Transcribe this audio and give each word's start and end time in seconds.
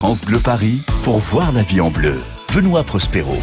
France 0.00 0.20
Bleu 0.20 0.38
Paris 0.38 0.78
pour 1.02 1.18
voir 1.18 1.50
la 1.50 1.62
vie 1.62 1.80
en 1.80 1.90
bleu. 1.90 2.20
Benoît 2.54 2.84
Prospero. 2.84 3.34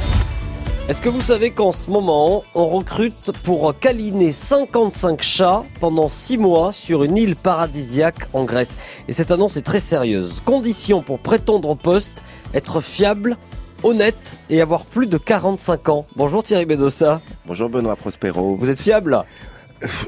Est-ce 0.88 1.02
que 1.02 1.10
vous 1.10 1.20
savez 1.20 1.52
qu'en 1.52 1.74
ce 1.74 1.90
moment, 1.90 2.46
on 2.54 2.70
recrute 2.70 3.34
pour 3.44 3.78
câliner 3.78 4.32
55 4.32 5.22
chats 5.22 5.66
pendant 5.82 6.08
6 6.08 6.38
mois 6.38 6.72
sur 6.72 7.04
une 7.04 7.18
île 7.18 7.36
paradisiaque 7.36 8.30
en 8.32 8.46
Grèce? 8.46 8.78
Et 9.10 9.12
cette 9.12 9.32
annonce 9.32 9.58
est 9.58 9.64
très 9.64 9.82
sérieuse. 9.82 10.42
Condition 10.46 11.04
pour 11.04 11.20
prétendre 11.20 11.72
au 11.72 11.76
poste, 11.76 12.24
être 12.54 12.80
fiable, 12.80 13.36
honnête 13.84 14.38
et 14.50 14.62
avoir 14.62 14.86
plus 14.86 15.08
de 15.08 15.18
45 15.18 15.90
ans. 15.90 16.08
Bonjour 16.16 16.42
Thierry 16.42 16.66
Bedossa. 16.66 17.20
Bonjour 17.46 17.68
Benoît 17.68 17.98
Prospero. 17.98 18.56
Vous 18.56 18.70
êtes 18.70 18.80
fiable? 18.80 19.26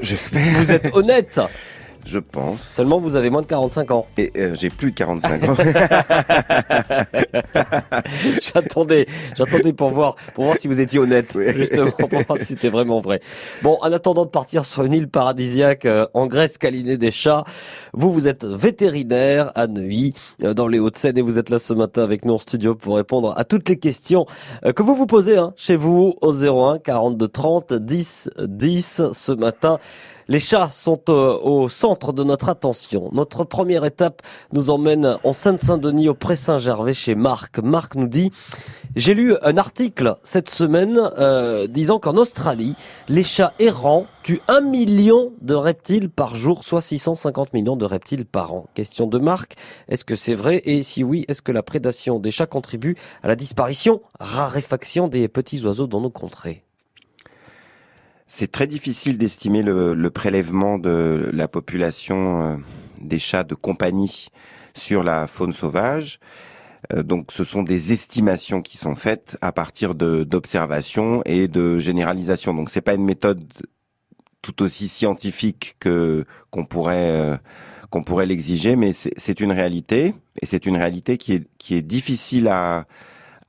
J'espère. 0.00 0.56
Vous 0.56 0.72
êtes 0.72 0.96
honnête 0.96 1.42
Je 2.08 2.18
pense. 2.18 2.62
Seulement 2.62 2.98
vous 2.98 3.16
avez 3.16 3.28
moins 3.28 3.42
de 3.42 3.46
45 3.46 3.90
ans. 3.90 4.06
Et 4.16 4.32
euh, 4.38 4.54
j'ai 4.54 4.70
plus 4.70 4.92
de 4.92 4.96
45 4.96 5.44
ans. 5.44 5.54
j'attendais, 8.40 9.06
j'attendais 9.36 9.74
pour 9.74 9.90
voir, 9.90 10.16
pour 10.34 10.44
voir 10.44 10.56
si 10.56 10.68
vous 10.68 10.80
étiez 10.80 10.98
honnête, 10.98 11.36
justement, 11.54 11.90
pour 11.90 12.08
voir 12.08 12.38
si 12.38 12.46
c'était 12.46 12.70
vraiment 12.70 13.00
vrai. 13.00 13.20
Bon, 13.62 13.76
en 13.82 13.92
attendant 13.92 14.24
de 14.24 14.30
partir 14.30 14.64
sur 14.64 14.84
une 14.84 14.94
île 14.94 15.08
paradisiaque 15.08 15.84
euh, 15.84 16.06
en 16.14 16.26
Grèce, 16.26 16.56
câliner 16.56 16.96
des 16.96 17.10
chats, 17.10 17.44
vous, 17.92 18.10
vous 18.10 18.26
êtes 18.26 18.46
vétérinaire 18.46 19.52
à 19.54 19.66
Neuilly, 19.66 20.14
euh, 20.44 20.54
dans 20.54 20.66
les 20.66 20.78
Hauts-de-Seine, 20.78 21.18
et 21.18 21.22
vous 21.22 21.36
êtes 21.36 21.50
là 21.50 21.58
ce 21.58 21.74
matin 21.74 22.02
avec 22.02 22.24
nous 22.24 22.32
en 22.32 22.38
studio 22.38 22.74
pour 22.74 22.96
répondre 22.96 23.34
à 23.36 23.44
toutes 23.44 23.68
les 23.68 23.78
questions 23.78 24.24
que 24.74 24.82
vous 24.82 24.94
vous 24.94 25.06
posez 25.06 25.36
hein, 25.36 25.52
chez 25.56 25.76
vous 25.76 26.14
au 26.22 26.32
01 26.32 26.78
42 26.78 27.28
30 27.28 27.74
10 27.74 28.30
10 28.38 29.02
ce 29.12 29.32
matin. 29.32 29.78
Les 30.30 30.40
chats 30.40 30.68
sont 30.70 31.00
euh, 31.08 31.38
au 31.38 31.70
centre 31.70 32.12
de 32.12 32.22
notre 32.22 32.50
attention. 32.50 33.08
Notre 33.12 33.44
première 33.44 33.86
étape 33.86 34.20
nous 34.52 34.68
emmène 34.68 35.16
en 35.24 35.32
Seine-Saint-Denis 35.32 36.10
au 36.10 36.14
Pré 36.14 36.36
Saint-Gervais 36.36 36.92
chez 36.92 37.14
Marc. 37.14 37.60
Marc 37.60 37.94
nous 37.94 38.08
dit 38.08 38.30
j'ai 38.94 39.14
lu 39.14 39.34
un 39.40 39.56
article 39.56 40.16
cette 40.22 40.50
semaine 40.50 41.00
euh, 41.18 41.66
disant 41.66 41.98
qu'en 41.98 42.18
Australie, 42.18 42.74
les 43.08 43.22
chats 43.22 43.54
errants 43.58 44.04
tuent 44.22 44.42
un 44.48 44.60
million 44.60 45.32
de 45.40 45.54
reptiles 45.54 46.10
par 46.10 46.36
jour, 46.36 46.62
soit 46.62 46.82
650 46.82 47.54
millions 47.54 47.76
de 47.76 47.86
reptiles 47.86 48.26
par 48.26 48.52
an. 48.52 48.66
Question 48.74 49.06
de 49.06 49.18
Marc, 49.18 49.54
est-ce 49.88 50.04
que 50.04 50.14
c'est 50.14 50.34
vrai? 50.34 50.60
Et 50.66 50.82
si 50.82 51.04
oui, 51.04 51.24
est-ce 51.28 51.40
que 51.40 51.52
la 51.52 51.62
prédation 51.62 52.18
des 52.18 52.32
chats 52.32 52.46
contribue 52.46 52.96
à 53.22 53.28
la 53.28 53.36
disparition, 53.36 54.02
raréfaction 54.20 55.08
des 55.08 55.26
petits 55.28 55.64
oiseaux 55.64 55.86
dans 55.86 56.02
nos 56.02 56.10
contrées? 56.10 56.67
C'est 58.28 58.52
très 58.52 58.66
difficile 58.66 59.16
d'estimer 59.16 59.62
le, 59.62 60.10
prélèvement 60.10 60.78
de 60.78 61.30
la 61.32 61.48
population 61.48 62.42
euh, 62.42 62.56
des 63.00 63.18
chats 63.18 63.44
de 63.44 63.54
compagnie 63.54 64.28
sur 64.74 65.02
la 65.02 65.26
faune 65.26 65.52
sauvage. 65.52 66.20
Euh, 66.92 67.02
donc 67.02 67.32
ce 67.32 67.42
sont 67.42 67.62
des 67.62 67.92
estimations 67.94 68.60
qui 68.60 68.76
sont 68.76 68.94
faites 68.94 69.38
à 69.40 69.50
partir 69.50 69.94
d'observations 69.94 71.22
et 71.24 71.48
de 71.48 71.78
généralisations. 71.78 72.52
Donc 72.52 72.68
c'est 72.68 72.82
pas 72.82 72.94
une 72.94 73.04
méthode 73.04 73.42
tout 74.42 74.62
aussi 74.62 74.88
scientifique 74.88 75.76
que 75.80 76.24
qu'on 76.50 76.66
pourrait 76.66 77.10
euh, 77.10 77.36
qu'on 77.90 78.04
pourrait 78.04 78.26
l'exiger, 78.26 78.76
mais 78.76 78.92
c'est 78.92 79.40
une 79.40 79.52
réalité 79.52 80.14
et 80.42 80.46
c'est 80.46 80.66
une 80.66 80.76
réalité 80.76 81.16
qui 81.16 81.32
est 81.32 81.48
qui 81.56 81.74
est 81.74 81.82
difficile 81.82 82.48
à 82.48 82.86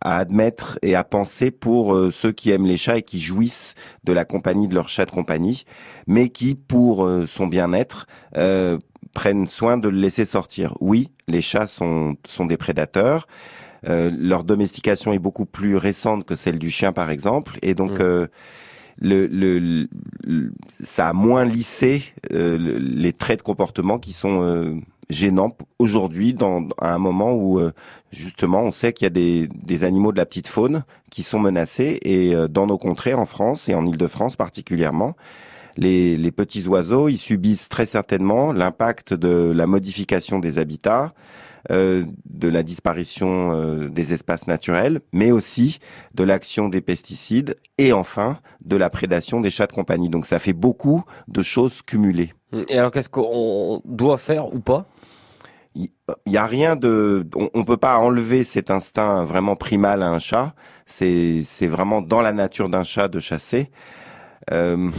à 0.01 0.17
admettre 0.17 0.79
et 0.81 0.95
à 0.95 1.03
penser 1.03 1.51
pour 1.51 1.93
euh, 1.93 2.11
ceux 2.11 2.31
qui 2.31 2.51
aiment 2.51 2.65
les 2.65 2.77
chats 2.77 2.97
et 2.97 3.01
qui 3.01 3.19
jouissent 3.19 3.75
de 4.03 4.13
la 4.13 4.25
compagnie 4.25 4.67
de 4.67 4.75
leur 4.75 4.89
chat 4.89 5.05
de 5.05 5.11
compagnie, 5.11 5.63
mais 6.07 6.29
qui, 6.29 6.55
pour 6.55 7.05
euh, 7.05 7.25
son 7.27 7.47
bien-être, 7.47 8.07
euh, 8.37 8.77
prennent 9.13 9.47
soin 9.47 9.77
de 9.77 9.89
le 9.89 9.97
laisser 9.97 10.25
sortir. 10.25 10.75
Oui, 10.79 11.11
les 11.27 11.41
chats 11.41 11.67
sont, 11.67 12.15
sont 12.27 12.45
des 12.45 12.57
prédateurs. 12.57 13.27
leur 13.83 14.43
domestication 14.43 15.13
est 15.13 15.19
beaucoup 15.19 15.45
plus 15.45 15.75
récente 15.75 16.25
que 16.25 16.35
celle 16.35 16.59
du 16.59 16.69
chien, 16.69 16.93
par 16.93 17.09
exemple, 17.09 17.57
et 17.61 17.73
donc 17.73 17.99
mmh. 17.99 18.27
le, 19.01 19.27
le, 19.27 19.87
ça 20.81 21.09
a 21.09 21.13
moins 21.13 21.43
lissé 21.43 22.03
les 22.29 23.13
traits 23.13 23.39
de 23.39 23.43
comportement 23.43 23.97
qui 23.97 24.13
sont 24.13 24.81
gênant 25.09 25.49
aujourd'hui 25.79 26.33
dans 26.33 26.67
à 26.79 26.93
un 26.93 26.99
moment 26.99 27.33
où 27.33 27.59
euh, 27.59 27.71
justement 28.11 28.61
on 28.61 28.71
sait 28.71 28.93
qu'il 28.93 29.05
y 29.05 29.07
a 29.07 29.09
des, 29.09 29.47
des, 29.47 29.83
animaux 29.83 30.11
de 30.11 30.17
la 30.17 30.25
petite 30.25 30.47
faune 30.47 30.83
qui 31.09 31.23
sont 31.23 31.39
menacés 31.39 31.99
et 32.03 32.35
euh, 32.35 32.47
dans 32.47 32.67
nos 32.67 32.77
contrées 32.77 33.15
en 33.15 33.25
France 33.25 33.69
et 33.69 33.75
en 33.75 33.85
Île-de-France 33.85 34.35
particulièrement 34.35 35.15
les, 35.77 36.15
les, 36.15 36.31
petits 36.31 36.67
oiseaux 36.67 37.09
ils 37.09 37.17
subissent 37.17 37.69
très 37.69 37.87
certainement 37.87 38.53
l'impact 38.53 39.13
de 39.13 39.51
la 39.51 39.65
modification 39.65 40.37
des 40.37 40.59
habitats 40.59 41.13
euh, 41.71 42.05
de 42.25 42.47
la 42.47 42.63
disparition 42.63 43.51
euh, 43.51 43.89
des 43.89 44.13
espaces 44.13 44.47
naturels, 44.47 45.01
mais 45.11 45.31
aussi 45.31 45.79
de 46.15 46.23
l'action 46.23 46.69
des 46.69 46.79
pesticides 46.79 47.57
et 47.77 47.91
enfin 47.91 48.39
de 48.63 48.77
la 48.77 48.89
prédation 48.89 49.41
des 49.41 49.49
chats 49.49 49.67
de 49.67 49.73
compagnie. 49.73 50.07
Donc 50.07 50.25
ça 50.25 50.39
fait 50.39 50.53
beaucoup 50.53 51.03
de 51.27 51.41
choses 51.41 51.81
cumulées. 51.81 52.33
Et 52.69 52.77
alors 52.77 52.91
qu'est-ce 52.91 53.09
qu'on 53.09 53.81
doit 53.83 54.17
faire 54.17 54.53
ou 54.53 54.59
pas 54.59 54.87
il 56.25 56.31
y 56.31 56.37
a 56.37 56.45
rien 56.45 56.75
de, 56.75 57.25
on, 57.35 57.49
on, 57.53 57.63
peut 57.63 57.77
pas 57.77 57.97
enlever 57.97 58.43
cet 58.43 58.71
instinct 58.71 59.23
vraiment 59.23 59.55
primal 59.55 60.03
à 60.03 60.09
un 60.09 60.19
chat. 60.19 60.53
C'est 60.85 61.43
c'est 61.45 61.67
vraiment 61.67 62.01
dans 62.01 62.21
la 62.21 62.33
nature 62.33 62.69
d'un 62.69 62.83
chat 62.83 63.07
de 63.07 63.19
chasser. 63.19 63.69
Euh, 64.51 64.89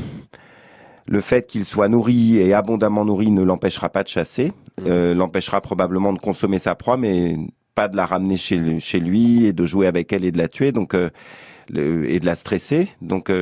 le 1.07 1.21
fait 1.21 1.47
qu'il 1.47 1.65
soit 1.65 1.89
nourri 1.89 2.39
et 2.39 2.55
abondamment 2.55 3.05
nourri 3.05 3.31
ne 3.31 3.43
l'empêchera 3.43 3.89
pas 3.89 4.03
de 4.03 4.09
chasser, 4.09 4.53
mmh. 4.79 4.85
euh, 4.87 5.15
l'empêchera 5.15 5.61
probablement 5.61 6.13
de 6.13 6.19
consommer 6.19 6.59
sa 6.59 6.75
proie, 6.75 6.97
mais 6.97 7.37
pas 7.75 7.89
de 7.89 7.97
la 7.97 8.07
ramener 8.07 8.37
chez, 8.37 8.79
chez 8.81 9.01
lui 9.01 9.45
et 9.45 9.53
de 9.53 9.65
jouer 9.67 9.87
avec 9.87 10.13
elle 10.13 10.25
et 10.25 10.33
de 10.33 10.39
la 10.39 10.49
tuer, 10.49 10.71
donc 10.71 10.95
euh, 10.95 11.11
le, 11.69 12.09
et 12.09 12.21
de 12.21 12.27
la 12.27 12.37
stresser. 12.37 12.89
Donc 13.03 13.33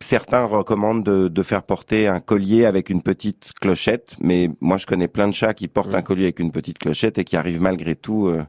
Certains 0.00 0.44
recommandent 0.44 1.02
de, 1.02 1.42
faire 1.42 1.62
porter 1.62 2.06
un 2.06 2.20
collier 2.20 2.66
avec 2.66 2.88
une 2.88 3.02
petite 3.02 3.52
clochette, 3.60 4.14
mais 4.20 4.50
moi 4.60 4.76
je 4.76 4.86
connais 4.86 5.08
plein 5.08 5.26
de 5.26 5.32
chats 5.32 5.54
qui 5.54 5.66
portent 5.66 5.94
un 5.94 6.00
mmh. 6.00 6.02
collier 6.02 6.22
avec 6.24 6.38
une 6.38 6.52
petite 6.52 6.78
clochette 6.78 7.18
et 7.18 7.24
qui 7.24 7.36
arrivent 7.36 7.60
malgré 7.60 7.96
tout 7.96 8.28
euh, 8.28 8.44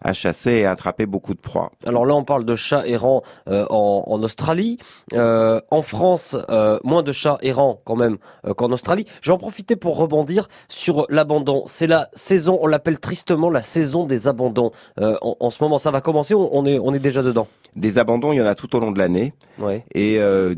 à 0.00 0.14
chasser 0.14 0.52
et 0.52 0.64
à 0.64 0.70
attraper 0.70 1.04
beaucoup 1.04 1.34
de 1.34 1.38
proies. 1.40 1.70
Alors 1.84 2.06
là, 2.06 2.14
on 2.14 2.24
parle 2.24 2.46
de 2.46 2.54
chats 2.54 2.86
errants 2.86 3.22
euh, 3.48 3.66
en, 3.68 4.22
Australie. 4.22 4.78
Euh, 5.12 5.60
en 5.70 5.82
France, 5.82 6.36
moins 6.82 7.02
de 7.02 7.12
chats 7.12 7.38
errants 7.42 7.80
quand 7.84 7.96
même 7.96 8.16
qu'en 8.56 8.72
Australie. 8.72 9.04
Je 9.20 9.30
vais 9.30 9.34
en 9.34 9.38
profiter 9.38 9.76
pour 9.76 9.98
rebondir 9.98 10.48
sur 10.68 11.04
l'abandon. 11.10 11.64
C'est 11.66 11.86
la 11.86 12.08
saison, 12.14 12.58
on 12.62 12.66
l'appelle 12.66 13.00
tristement 13.00 13.50
la 13.50 13.62
saison 13.62 14.06
des 14.06 14.28
abandons. 14.28 14.70
En, 14.98 15.36
en, 15.38 15.50
ce 15.50 15.62
moment, 15.62 15.78
ça 15.78 15.90
va 15.90 16.00
commencer, 16.00 16.34
on 16.34 16.64
est, 16.64 16.78
on 16.78 16.94
est 16.94 16.98
déjà 17.00 17.22
dedans. 17.22 17.48
Des 17.76 17.98
abandons, 17.98 18.32
il 18.32 18.36
y 18.36 18.42
en 18.42 18.46
a 18.46 18.54
tout 18.54 18.74
au 18.74 18.80
long 18.80 18.90
de 18.90 18.98
l'année. 18.98 19.32
Ouais. 19.58 19.84
Et 19.94 20.18
euh, 20.18 20.54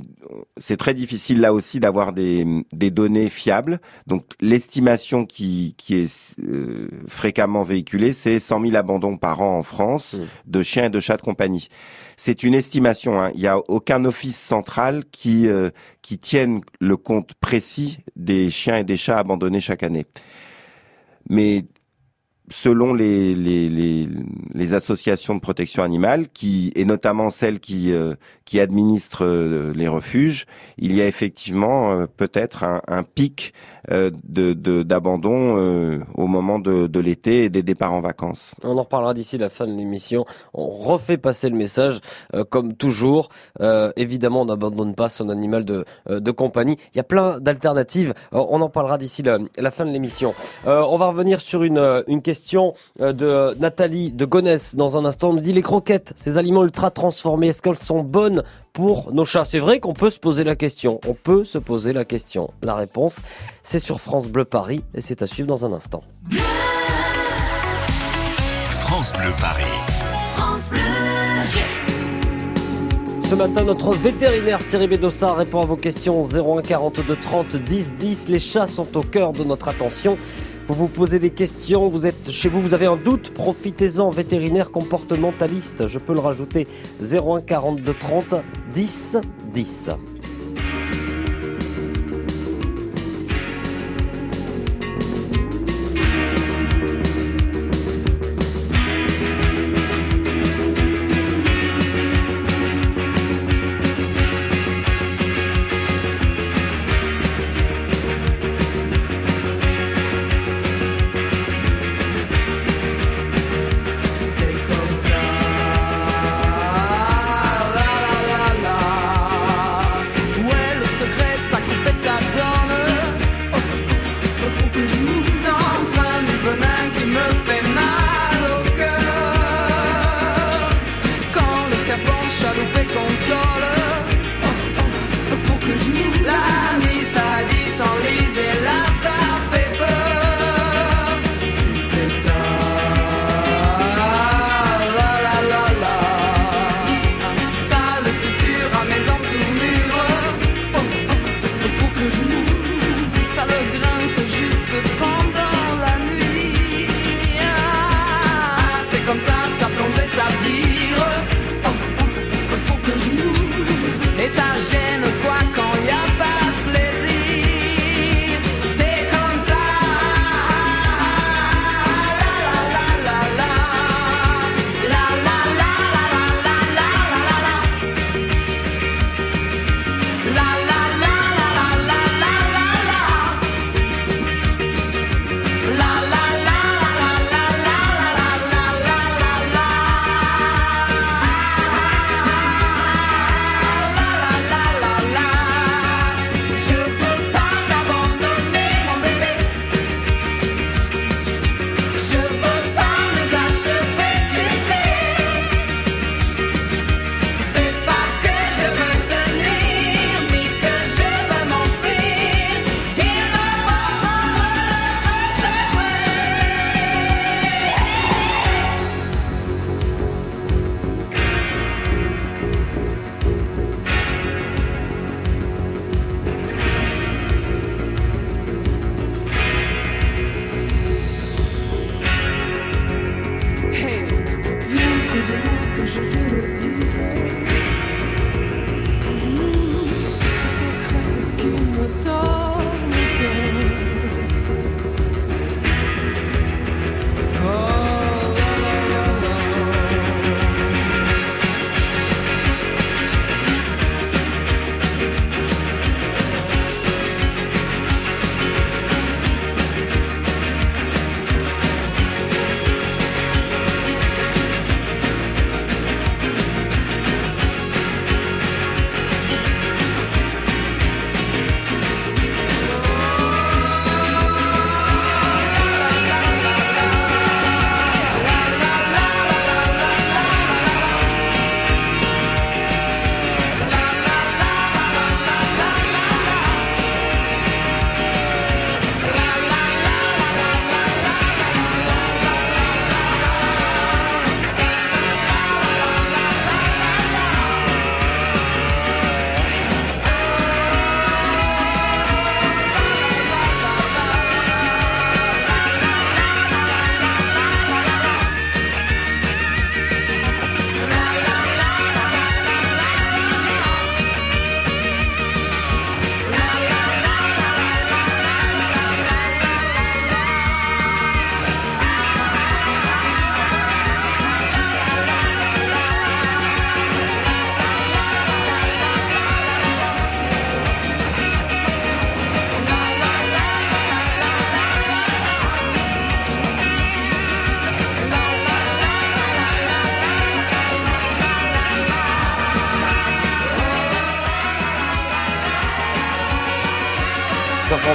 c'est 0.57 0.77
très 0.77 0.95
difficile 0.95 1.41
là 1.41 1.53
aussi 1.53 1.79
d'avoir 1.79 2.13
des, 2.13 2.47
des 2.73 2.91
données 2.91 3.29
fiables. 3.29 3.81
Donc 4.07 4.25
l'estimation 4.41 5.27
qui, 5.27 5.75
qui 5.77 5.97
est 5.97 6.35
euh, 6.41 6.89
fréquemment 7.07 7.63
véhiculée, 7.63 8.13
c'est 8.13 8.39
100 8.39 8.67
000 8.67 8.77
abandons 8.77 9.19
par 9.19 9.43
an 9.43 9.59
en 9.59 9.63
France 9.63 10.15
mmh. 10.15 10.51
de 10.51 10.63
chiens 10.63 10.85
et 10.87 10.91
de 10.91 11.01
chats 11.01 11.17
de 11.17 11.23
compagnie. 11.23 11.69
C'est 12.17 12.43
une 12.43 12.55
estimation. 12.55 13.21
Hein. 13.21 13.31
Il 13.35 13.41
n'y 13.41 13.47
a 13.47 13.59
aucun 13.69 14.05
office 14.05 14.39
central 14.39 15.05
qui, 15.11 15.49
euh, 15.49 15.71
qui 16.01 16.19
tienne 16.19 16.63
le 16.81 16.97
compte 16.97 17.35
précis 17.35 17.99
des 18.17 18.51
chiens 18.51 18.79
et 18.79 18.85
des 18.85 18.97
chats 18.97 19.19
abandonnés 19.19 19.61
chaque 19.61 19.83
année. 19.83 20.07
Mais 21.29 21.65
selon 22.53 22.93
les, 22.93 23.35
les, 23.35 23.69
les, 23.69 24.09
les, 24.53 24.75
associations 24.75 25.35
de 25.35 25.41
protection 25.41 25.83
animale, 25.83 26.29
qui 26.29 26.71
et 26.77 26.85
notamment 26.85 27.31
celles 27.31 27.59
qui 27.59 27.93
euh, 27.93 28.15
qui 28.45 28.61
administrent 28.61 29.25
euh, 29.25 29.73
les 29.75 29.89
refuges, 29.89 30.45
il 30.77 30.95
y 30.95 31.01
a 31.01 31.07
effectivement 31.07 31.93
euh, 31.93 32.07
peut-être 32.15 32.63
un, 32.63 32.83
un, 32.87 33.03
pic 33.03 33.55
de 33.89 34.53
d'abandon 34.85 36.01
au 36.15 36.27
moment 36.29 36.61
de, 36.61 36.87
de 36.87 37.01
l'été 37.01 37.45
et 37.45 37.49
des 37.49 37.65
départs 37.65 37.93
en 37.93 38.01
vacances. 38.01 38.55
On 38.63 38.79
en 38.79 38.83
reparlera 38.83 39.13
d'ici 39.13 39.39
la 39.39 39.49
fin 39.49 39.67
de 39.67 39.73
l'émission. 39.73 40.25
On 40.55 40.69
refait 40.69 41.17
passer 41.17 41.49
le 41.51 41.57
message 41.57 41.99
comme 42.51 42.75
toujours. 42.75 43.29
évidemment, 43.97 44.43
on 44.43 44.45
n'abandonne 44.45 44.95
pas 44.95 45.09
son 45.09 45.31
animal 45.31 45.65
de 45.65 45.85
de 46.09 46.31
compagnie. 46.31 46.77
Il 46.95 46.99
y 46.99 47.01
a 47.01 47.05
plein 47.05 47.41
d'alternatives. 47.41 48.15
on 48.31 48.61
en 48.61 48.69
parlera 48.69 48.99
d'ici 48.99 49.25
la, 49.25 49.39
la, 49.59 49.71
fin 49.73 49.85
de 49.85 49.91
l'émission. 49.91 50.33
on 50.65 50.97
va 50.97 51.09
revenir 51.09 51.41
sur 51.41 51.65
une 51.65 52.05
une 52.07 52.23
question 52.23 52.42
question 52.43 52.75
euh, 53.01 53.13
de 53.13 53.57
Nathalie 53.61 54.11
de 54.11 54.25
Gonesse 54.25 54.75
dans 54.75 54.97
un 54.97 55.05
instant. 55.05 55.31
On 55.31 55.35
nous 55.35 55.41
dit 55.41 55.53
les 55.53 55.63
croquettes, 55.63 56.13
ces 56.17 56.39
aliments 56.39 56.65
ultra 56.65 56.91
transformés, 56.91 57.49
est-ce 57.49 57.63
qu'elles 57.63 57.79
sont 57.79 58.03
bonnes 58.03 58.43
pour 58.73 59.13
nos 59.13 59.25
chats? 59.25 59.45
C'est 59.45 59.61
vrai 59.61 59.79
qu'on 59.79 59.93
peut 59.95 60.11
se 60.11 60.19
poser 60.19 60.43
la 60.43 60.57
question. 60.57 61.01
On 61.07 61.15
peut 61.15 61.45
se 61.45 61.59
poser 61.59 61.93
la 61.93 62.05
question. 62.05 62.51
La 62.63 62.75
réponse, 62.75 63.21
c'est 63.63 63.79
sur 63.79 64.01
France 64.01 64.29
Bleu 64.29 64.45
Paris 64.45 64.83
et 64.95 65.01
c'est 65.01 65.23
à 65.23 65.29
suivre 65.29 65.47
dans 65.47 65.65
un 65.65 65.73
instant. 65.73 66.03
France 68.71 69.13
Bleu 69.13 69.33
Paris. 69.41 69.63
France 70.35 70.71
Bleu. 70.71 70.81
ce 73.31 73.35
matin, 73.37 73.63
notre 73.63 73.93
vétérinaire 73.93 74.59
Thierry 74.67 74.89
Bédossa 74.89 75.33
répond 75.35 75.63
à 75.63 75.65
vos 75.65 75.77
questions 75.77 76.23
01 76.25 76.63
42 76.63 77.17
30 77.17 77.57
10 77.57 77.97
10. 77.97 78.29
Les 78.31 78.41
chats 78.41 78.67
sont 78.67 78.97
au 78.99 79.03
cœur 79.03 79.33
de 79.33 79.45
notre 79.45 79.69
attention. 79.69 80.19
Vous 80.69 80.75
vous 80.75 80.89
posez 80.89 81.19
des 81.19 81.31
questions, 81.31 81.89
vous 81.89 82.07
êtes 82.07 82.31
chez 82.31 82.49
vous, 82.49 82.61
vous 82.61 82.73
avez 82.73 82.87
un 82.87 82.97
doute, 82.97 83.35
profitez-en, 83.35 84.11
vétérinaire 84.11 84.71
comportementaliste, 84.71 85.87
je 85.89 85.99
peux 85.99 86.15
le 86.15 86.21
rajouter 86.21 86.67
01 87.03 87.41
42 87.41 87.95
30 87.95 88.35
10 88.73 89.19
10. 89.53 89.91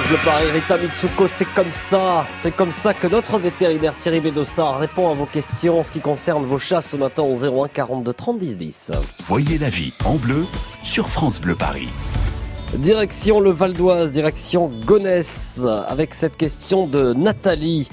France 0.07 0.21
Bleu 0.21 0.31
Paris, 0.31 0.51
Rita 0.51 0.77
Mitsuko, 0.77 1.27
c'est 1.27 1.53
comme 1.53 1.71
ça, 1.71 2.25
c'est 2.33 2.55
comme 2.55 2.71
ça 2.71 2.93
que 2.93 3.07
notre 3.07 3.37
vétérinaire 3.39 3.93
Thierry 3.93 4.21
Bédossa 4.21 4.77
répond 4.77 5.11
à 5.11 5.13
vos 5.13 5.25
questions 5.25 5.81
en 5.81 5.83
ce 5.83 5.91
qui 5.91 5.99
concerne 5.99 6.45
vos 6.45 6.59
chats 6.59 6.81
ce 6.81 6.95
matin 6.95 7.23
au 7.23 7.35
01 7.35 7.67
42 7.67 8.13
30 8.13 8.37
10 8.37 8.57
10. 8.57 8.91
Voyez 9.25 9.57
la 9.57 9.67
vie 9.67 9.91
en 10.05 10.15
bleu 10.15 10.45
sur 10.81 11.09
France 11.09 11.41
Bleu 11.41 11.55
Paris. 11.55 11.89
Direction 12.75 13.41
le 13.41 13.51
Val 13.51 13.73
d'Oise, 13.73 14.13
direction 14.13 14.71
Gonesse, 14.85 15.65
avec 15.87 16.13
cette 16.13 16.37
question 16.37 16.87
de 16.87 17.13
Nathalie. 17.13 17.89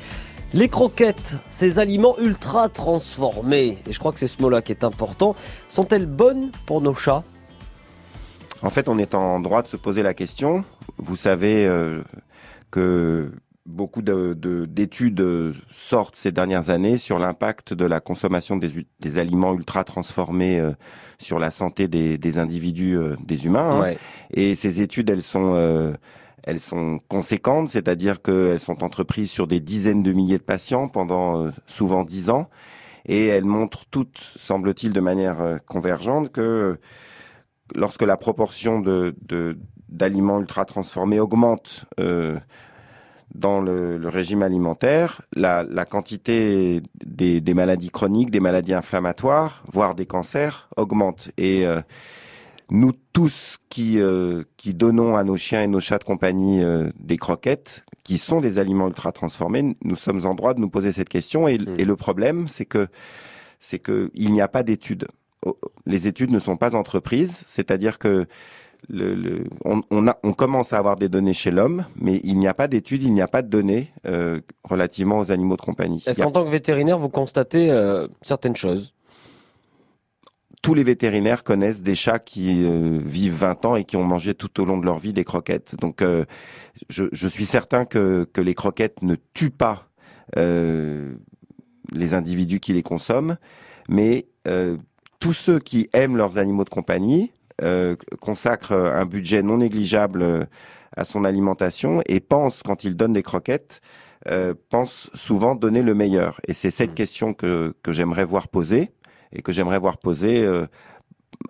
Les 0.52 0.68
croquettes, 0.68 1.38
ces 1.50 1.80
aliments 1.80 2.16
ultra 2.18 2.68
transformés, 2.68 3.78
et 3.88 3.92
je 3.92 3.98
crois 3.98 4.12
que 4.12 4.20
c'est 4.20 4.28
ce 4.28 4.40
mot-là 4.40 4.62
qui 4.62 4.70
est 4.70 4.84
important, 4.84 5.34
sont-elles 5.68 6.06
bonnes 6.06 6.52
pour 6.64 6.80
nos 6.80 6.94
chats? 6.94 7.24
En 8.64 8.70
fait, 8.70 8.88
on 8.88 8.98
est 8.98 9.14
en 9.14 9.40
droit 9.40 9.60
de 9.60 9.68
se 9.68 9.76
poser 9.76 10.02
la 10.02 10.14
question. 10.14 10.64
Vous 10.98 11.16
savez 11.16 11.66
euh, 11.66 12.02
que 12.70 13.32
beaucoup 13.66 14.02
d'études 14.02 15.14
de, 15.14 15.54
sortent 15.70 16.16
ces 16.16 16.32
dernières 16.32 16.70
années 16.70 16.98
sur 16.98 17.18
l'impact 17.18 17.72
de 17.72 17.86
la 17.86 18.00
consommation 18.00 18.56
des, 18.56 19.18
aliments 19.18 19.54
ultra 19.54 19.84
transformés 19.84 20.58
euh, 20.58 20.72
sur 21.18 21.38
la 21.38 21.50
santé 21.50 21.88
des, 21.88 22.38
individus, 22.38 22.96
euh, 22.96 23.16
des 23.24 23.46
humains. 23.46 23.82
Hein. 23.82 23.94
Et 24.32 24.54
ces 24.54 24.82
études, 24.82 25.08
elles 25.10 25.22
sont 25.22 25.54
euh, 25.54 25.92
elles 26.42 26.60
sont 26.60 27.00
conséquentes, 27.08 27.70
c'est-à-dire 27.70 28.20
qu'elles 28.20 28.60
sont 28.60 28.84
entreprises 28.84 29.30
sur 29.30 29.46
des 29.46 29.60
dizaines 29.60 30.02
de 30.02 30.12
milliers 30.12 30.36
de 30.36 30.42
patients 30.42 30.88
pendant 30.88 31.50
souvent 31.66 32.04
dix 32.04 32.28
ans, 32.28 32.50
et 33.06 33.28
elles 33.28 33.46
montrent 33.46 33.86
toutes, 33.90 34.18
semble-t-il, 34.18 34.92
de 34.92 35.00
manière 35.00 35.58
convergente, 35.64 36.30
que 36.32 36.78
lorsque 37.74 38.02
la 38.02 38.18
proportion 38.18 38.80
de 38.80 39.14
d'aliments 39.94 40.40
ultra 40.40 40.64
transformés 40.64 41.20
augmente 41.20 41.86
dans 43.34 43.60
le, 43.60 44.00
régime 44.08 44.42
alimentaire, 44.42 45.22
la, 45.34 45.64
quantité 45.84 46.80
des, 47.04 47.54
maladies 47.54 47.90
chroniques, 47.90 48.30
des 48.30 48.40
maladies 48.40 48.74
inflammatoires, 48.74 49.64
voire 49.66 49.94
des 49.94 50.06
cancers 50.06 50.68
augmente. 50.76 51.30
Et 51.36 51.66
euh, 51.66 51.80
nous 52.70 52.92
tous 53.12 53.58
qui, 53.68 54.00
euh, 54.00 54.44
qui 54.56 54.72
donnons 54.72 55.16
à 55.16 55.24
nos 55.24 55.36
chiens 55.36 55.62
et 55.62 55.66
nos 55.66 55.80
chats 55.80 55.98
de 55.98 56.04
compagnie 56.04 56.62
euh, 56.62 56.90
des 56.98 57.16
croquettes, 57.16 57.84
qui 58.04 58.18
sont 58.18 58.40
des 58.40 58.58
aliments 58.58 58.86
ultra 58.86 59.12
transformés, 59.12 59.76
nous 59.82 59.96
sommes 59.96 60.24
en 60.26 60.34
droit 60.34 60.54
de 60.54 60.60
nous 60.60 60.70
poser 60.70 60.92
cette 60.92 61.08
question. 61.08 61.48
Et, 61.48 61.58
mmh. 61.58 61.76
et 61.78 61.84
le 61.84 61.96
problème, 61.96 62.46
c'est 62.46 62.66
que 62.66 62.86
c'est 63.58 63.78
que 63.78 64.10
il 64.14 64.32
n'y 64.32 64.42
a 64.42 64.48
pas 64.48 64.62
d'études. 64.62 65.08
Les 65.86 66.06
études 66.06 66.30
ne 66.30 66.38
sont 66.38 66.56
pas 66.56 66.74
entreprises, 66.74 67.44
c'est-à-dire 67.46 67.98
que 67.98 68.26
le, 68.88 69.44
on, 69.64 69.80
on, 69.90 70.08
a, 70.08 70.18
on, 70.22 70.32
commence 70.32 70.72
à 70.72 70.78
avoir 70.78 70.96
des 70.96 71.08
données 71.08 71.34
chez 71.34 71.50
l'homme, 71.50 71.86
mais 72.00 72.20
il 72.24 72.38
n'y 72.38 72.48
a 72.48 72.54
pas 72.54 72.68
d'études, 72.68 73.02
il 73.02 73.12
n'y 73.12 73.22
a 73.22 73.28
pas 73.28 73.42
de 73.42 73.48
données 73.48 73.90
euh, 74.06 74.40
relativement 74.64 75.18
aux 75.18 75.30
animaux 75.30 75.56
de 75.56 75.62
compagnie. 75.62 76.02
Est-ce 76.06 76.20
qu'en 76.20 76.30
tant 76.30 76.44
que 76.44 76.50
vétérinaire, 76.50 76.98
vous 76.98 77.08
constatez 77.08 77.70
euh, 77.70 78.06
certaines 78.22 78.56
choses? 78.56 78.94
Tous 80.62 80.74
les 80.74 80.82
vétérinaires 80.82 81.44
connaissent 81.44 81.82
des 81.82 81.94
chats 81.94 82.18
qui 82.18 82.64
euh, 82.64 82.98
vivent 83.02 83.34
20 83.34 83.64
ans 83.64 83.76
et 83.76 83.84
qui 83.84 83.96
ont 83.96 84.04
mangé 84.04 84.34
tout 84.34 84.60
au 84.60 84.64
long 84.64 84.78
de 84.78 84.84
leur 84.84 84.98
vie 84.98 85.12
des 85.12 85.24
croquettes. 85.24 85.76
Donc, 85.78 86.02
je, 86.88 87.04
je, 87.12 87.28
suis 87.28 87.44
certain 87.44 87.84
que, 87.84 88.26
que, 88.32 88.40
les 88.40 88.54
croquettes 88.54 89.02
ne 89.02 89.16
tuent 89.34 89.50
pas 89.50 89.88
les 90.36 92.14
individus 92.14 92.60
qui 92.60 92.72
les 92.72 92.82
consomment, 92.82 93.36
mais 93.90 94.26
tous 95.20 95.34
ceux 95.34 95.58
qui 95.58 95.88
aiment 95.92 96.16
leurs 96.16 96.38
animaux 96.38 96.64
de 96.64 96.70
compagnie 96.70 97.30
consacre 98.20 98.72
un 98.72 99.06
budget 99.06 99.42
non 99.42 99.58
négligeable 99.58 100.22
euh, 100.22 100.44
à 100.96 101.04
son 101.04 101.24
alimentation 101.24 102.02
et 102.06 102.20
pense, 102.20 102.62
quand 102.62 102.84
il 102.84 102.96
donne 102.96 103.12
des 103.12 103.22
croquettes, 103.22 103.80
euh, 104.28 104.54
pense 104.70 105.10
souvent 105.14 105.54
donner 105.54 105.82
le 105.82 105.94
meilleur. 105.94 106.40
Et 106.46 106.54
c'est 106.54 106.70
cette 106.70 106.92
mmh. 106.92 106.94
question 106.94 107.34
que, 107.34 107.74
que 107.82 107.92
j'aimerais 107.92 108.24
voir 108.24 108.48
poser 108.48 108.92
et 109.32 109.42
que 109.42 109.50
j'aimerais 109.50 109.78
voir 109.78 109.98
poser 109.98 110.48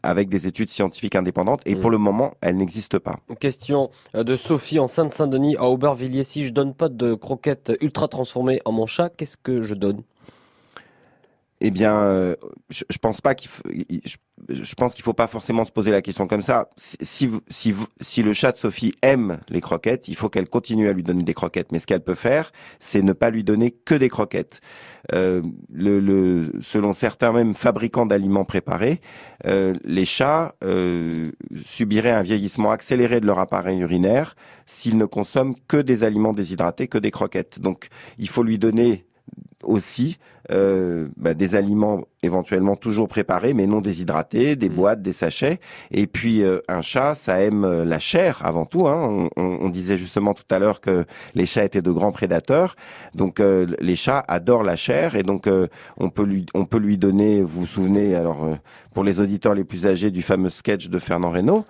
avec 0.03 0.31
des 0.31 0.47
études 0.47 0.71
scientifiques 0.71 1.15
indépendantes. 1.15 1.61
Et 1.67 1.77
pour 1.77 1.91
mmh. 1.91 1.93
le 1.93 1.99
moment, 1.99 2.35
elle 2.41 2.57
n'existe 2.57 2.99
pas. 2.99 3.19
Question 3.39 3.91
de 4.15 4.37
Sophie 4.37 4.79
en 4.79 4.87
Sainte-Saint-Denis 4.87 5.57
à 5.57 5.65
Aubervilliers. 5.65 6.25
Si 6.25 6.47
je 6.47 6.53
donne 6.53 6.73
pas 6.73 6.89
de 6.89 7.13
croquettes 7.13 7.73
ultra 7.83 8.09
transformées 8.09 8.63
en 8.65 8.73
mon 8.73 8.87
chat, 8.87 9.11
qu'est-ce 9.11 9.37
que 9.37 9.63
je 9.63 9.75
donne? 9.75 10.03
Eh 11.67 11.71
bien, 11.71 11.99
euh, 11.99 12.37
je, 12.69 12.85
je, 12.91 12.99
pense 12.99 13.23
pas 13.23 13.35
qu'il, 13.35 13.51
je, 14.05 14.17
je, 14.51 14.75
pense 14.75 14.93
qu'il 14.93 15.03
faut 15.03 15.15
pas 15.15 15.27
forcément 15.27 15.65
se 15.65 15.73
poser 15.73 15.91
la 15.93 16.03
question 16.03 16.27
comme 16.27 16.43
ça. 16.43 16.69
Si, 16.77 17.31
si, 17.49 17.75
si 18.03 18.23
le 18.23 18.35
chat 18.35 18.53
de 18.53 18.59
Sophie 18.59 18.93
aime 19.01 19.41
les 19.49 19.63
croquettes, 19.63 20.07
il 20.09 20.15
faut 20.15 20.29
qu'elle 20.29 20.47
continue 20.47 20.91
à 20.91 20.93
lui 20.93 21.03
donner 21.03 21.23
des 21.23 21.33
croquettes. 21.33 21.73
Mais 21.73 21.79
ce 21.79 21.87
qu'elle 21.87 22.05
peut 22.05 22.13
faire, 22.13 22.53
c'est 22.81 23.01
ne 23.01 23.15
pas 23.15 23.31
lui 23.31 23.45
donner 23.45 23.71
que 23.71 23.95
des 23.95 24.11
croquettes. 24.11 24.61
Euh, 25.15 25.41
le, 25.73 26.01
le, 26.01 26.53
selon 26.61 26.93
certains 26.93 27.33
même 27.33 27.55
fabricants 27.55 28.05
d'aliments 28.05 28.45
préparés, 28.45 29.01
euh, 29.47 29.73
les 29.85 30.05
chats 30.05 30.57
euh, 30.65 31.33
subiraient 31.65 32.11
un 32.11 32.23
vieillissement 32.23 32.73
accéléré 32.73 33.23
de 33.23 33.27
leur 33.27 33.39
appareil 33.39 33.81
urinaire 33.81 34.37
s'ils 34.67 34.99
ne 34.99 35.07
consomment 35.07 35.55
que 35.67 35.79
des 35.79 36.05
aliments 36.05 36.35
déshydratés, 36.35 36.89
que 36.89 36.99
des 36.99 37.11
croquettes. 37.11 37.59
Donc, 37.59 37.89
il 38.19 38.29
faut 38.29 38.43
lui 38.43 38.59
donner 38.59 39.07
aussi 39.67 40.19
euh, 40.51 41.09
bah, 41.17 41.33
des 41.33 41.57
aliments 41.57 42.03
éventuellement 42.23 42.77
toujours 42.77 43.09
préparés 43.09 43.55
mais 43.55 43.67
non 43.67 43.81
déshydratés, 43.81 44.57
des 44.57 44.69
mm. 44.69 44.75
boîtes, 44.75 45.03
des 45.03 45.13
sachets. 45.13 45.59
Et 45.91 46.07
puis 46.07 46.43
euh, 46.43 46.61
un 46.69 46.83
chat, 46.83 47.15
ça 47.15 47.41
aime 47.41 47.65
euh, 47.65 47.85
la 47.85 47.99
chair 47.99 48.41
avant 48.45 48.67
tout. 48.67 48.87
Hein. 48.87 49.29
On, 49.37 49.69
disait 49.71 49.97
justement 49.97 50.35
tout 50.35 50.45
à 50.51 50.59
l'heure 50.59 50.81
que 50.81 51.05
les 51.35 51.47
chats 51.47 51.65
étaient 51.65 51.83
de 51.83 51.91
grands 51.91 52.13
prédateurs. 52.13 52.77
Donc 53.15 53.41
les 53.41 53.97
chats 53.97 54.23
adorent 54.29 54.63
la 54.63 54.77
chair 54.77 55.17
et 55.17 55.25
donc 55.25 55.49
on 55.97 56.11
peut 56.11 56.23
lui 56.23 56.47
on 56.55 56.65
peut 56.65 56.79
lui 56.79 56.97
donner. 56.97 57.43
Vous 57.43 57.61
vous 57.61 57.67
souvenez 57.67 58.15
alors 58.15 58.47
pour 58.93 59.03
les 59.03 59.19
auditeurs 59.19 59.55
les 59.55 59.65
plus 59.65 59.87
âgés 59.87 60.13
du 60.13 60.23
fameux 60.23 60.51
sketch 60.51 60.89
de 60.91 60.99
Fernand 61.01 61.31
Reynaud. 61.31 61.65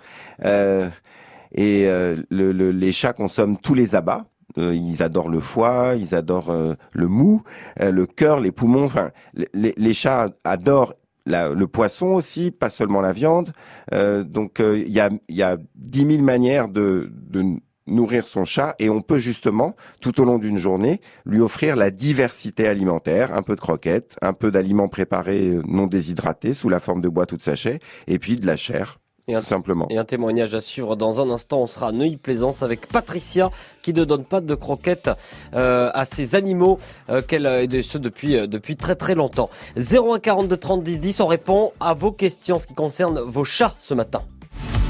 et 1.55 1.89
les 2.29 2.91
chats 2.91 3.13
consomment 3.13 3.57
tous 3.57 3.73
les 3.73 3.95
abats. 3.95 4.25
Euh, 4.57 4.75
ils 4.75 5.03
adorent 5.03 5.29
le 5.29 5.39
foie, 5.39 5.93
ils 5.97 6.15
adorent 6.15 6.51
euh, 6.51 6.73
le 6.93 7.07
mou, 7.07 7.43
euh, 7.81 7.91
le 7.91 8.05
cœur, 8.05 8.39
les 8.39 8.51
poumons. 8.51 8.85
Enfin, 8.85 9.11
les, 9.53 9.93
chats 9.93 10.29
adorent 10.43 10.95
le 11.25 11.65
poisson 11.65 12.07
aussi, 12.07 12.51
pas 12.51 12.69
seulement 12.69 13.01
la 13.01 13.11
viande. 13.11 13.51
donc 13.91 14.59
il 14.59 14.91
y 14.91 14.99
a 14.99 15.09
il 15.27 15.35
y 15.35 15.41
a 15.41 15.57
dix 15.75 16.05
mille 16.05 16.23
manières 16.23 16.67
de, 16.67 17.09
de 17.11 17.43
nourrir 17.87 18.27
son 18.27 18.45
chat 18.45 18.75
et 18.77 18.89
on 18.89 19.01
peut 19.01 19.17
justement 19.17 19.75
tout 20.01 20.21
au 20.21 20.25
long 20.25 20.37
d'une 20.37 20.57
journée 20.57 21.01
lui 21.25 21.39
offrir 21.39 21.75
la 21.75 21.89
diversité 21.89 22.67
alimentaire, 22.67 23.33
un 23.33 23.41
peu 23.41 23.55
de 23.55 23.61
croquettes, 23.61 24.17
un 24.21 24.33
peu 24.33 24.51
d'aliments 24.51 24.87
préparés 24.87 25.59
non 25.67 25.87
déshydratés 25.87 26.53
sous 26.53 26.69
la 26.69 26.79
forme 26.79 27.01
de 27.01 27.09
boîte 27.09 27.31
ou 27.31 27.37
de 27.37 27.79
et 28.07 28.19
puis 28.19 28.35
de 28.35 28.45
la 28.45 28.57
chair 28.57 28.99
et 29.27 29.35
un, 29.35 29.41
simplement. 29.41 29.87
Et 29.89 29.97
un 29.97 30.05
témoignage 30.05 30.53
à 30.53 30.61
suivre 30.61 30.95
dans 30.95 31.21
un 31.21 31.29
instant. 31.29 31.61
On 31.61 31.67
sera 31.67 31.87
à 31.87 31.91
Neuilly-Plaisance 31.91 32.61
avec 32.61 32.87
Patricia 32.87 33.49
qui 33.81 33.93
ne 33.93 34.05
donne 34.05 34.23
pas 34.23 34.41
de 34.41 34.55
croquettes 34.55 35.09
euh, 35.53 35.89
à 35.93 36.05
ses 36.05 36.35
animaux 36.35 36.79
euh, 37.09 37.21
qu'elle 37.21 37.45
et 37.45 37.67
de 37.67 37.81
ce 37.81 37.97
depuis 37.97 38.35
euh, 38.35 38.47
depuis 38.47 38.75
très 38.75 38.95
très 38.95 39.15
longtemps. 39.15 39.49
01 39.77 40.19
42 40.19 40.57
30 40.57 40.83
10 40.83 40.99
10. 40.99 41.19
On 41.21 41.27
répond 41.27 41.71
à 41.79 41.93
vos 41.93 42.11
questions, 42.11 42.59
ce 42.59 42.67
qui 42.67 42.75
concerne 42.75 43.19
vos 43.19 43.45
chats 43.45 43.73
ce 43.77 43.93
matin. 43.93 44.21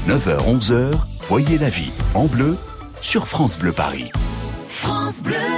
9h 0.06 0.60
11h. 0.60 0.92
Voyez 1.20 1.58
la 1.58 1.68
vie 1.68 1.90
en 2.14 2.26
bleu 2.26 2.56
sur 3.00 3.26
France 3.26 3.58
Bleu 3.58 3.72
Paris. 3.72 4.10
France 4.68 5.22
Bleu. 5.22 5.55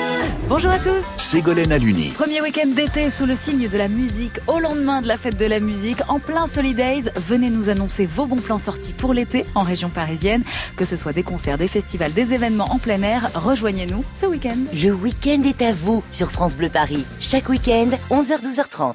Bonjour 0.48 0.70
à 0.72 0.78
tous. 0.78 1.04
Ségolène 1.18 1.72
Aluni. 1.72 2.08
Premier 2.08 2.40
week-end 2.40 2.68
d'été 2.68 3.10
sous 3.10 3.26
le 3.26 3.36
signe 3.36 3.68
de 3.68 3.76
la 3.76 3.86
musique, 3.86 4.40
au 4.46 4.58
lendemain 4.58 5.02
de 5.02 5.06
la 5.06 5.18
fête 5.18 5.36
de 5.36 5.44
la 5.44 5.60
musique, 5.60 5.98
en 6.08 6.20
plein 6.20 6.46
Solidays, 6.46 7.12
venez 7.16 7.50
nous 7.50 7.68
annoncer 7.68 8.06
vos 8.06 8.24
bons 8.24 8.40
plans 8.40 8.56
sortis 8.56 8.94
pour 8.94 9.12
l'été 9.12 9.44
en 9.54 9.60
région 9.60 9.90
parisienne. 9.90 10.42
Que 10.74 10.86
ce 10.86 10.96
soit 10.96 11.12
des 11.12 11.22
concerts, 11.22 11.58
des 11.58 11.68
festivals, 11.68 12.14
des 12.14 12.32
événements 12.32 12.72
en 12.72 12.78
plein 12.78 13.02
air, 13.02 13.28
rejoignez-nous 13.34 14.02
ce 14.14 14.24
week-end. 14.24 14.56
Le 14.72 14.92
week-end 14.92 15.42
est 15.42 15.60
à 15.60 15.72
vous 15.72 16.02
sur 16.08 16.32
France 16.32 16.56
Bleu 16.56 16.70
Paris. 16.70 17.04
Chaque 17.20 17.50
week-end, 17.50 17.90
11h-12h30. 18.10 18.94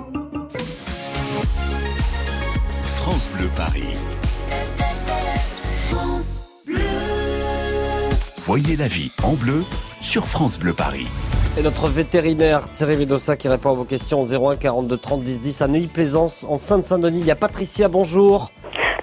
France 3.21 3.37
Bleu 3.37 3.49
Paris. 3.55 3.97
France 5.91 6.43
Bleu. 6.65 6.81
Voyez 8.37 8.75
la 8.75 8.87
vie 8.87 9.11
en 9.21 9.33
bleu 9.33 9.63
sur 9.99 10.25
France 10.25 10.57
Bleu 10.57 10.73
Paris. 10.73 11.05
Et 11.55 11.61
notre 11.61 11.87
vétérinaire 11.87 12.67
Thierry 12.71 12.95
Vidossa 12.95 13.37
qui 13.37 13.47
répond 13.47 13.69
à 13.69 13.73
vos 13.73 13.83
questions 13.83 14.23
01 14.23 14.55
42 14.55 14.97
30 14.97 15.21
10 15.21 15.39
10 15.39 15.61
à 15.61 15.67
Neuilly-Plaisance 15.67 16.47
en 16.49 16.57
Sainte-Saint-Denis. 16.57 17.19
Il 17.19 17.27
y 17.27 17.29
a 17.29 17.35
Patricia, 17.35 17.89
bonjour. 17.89 18.49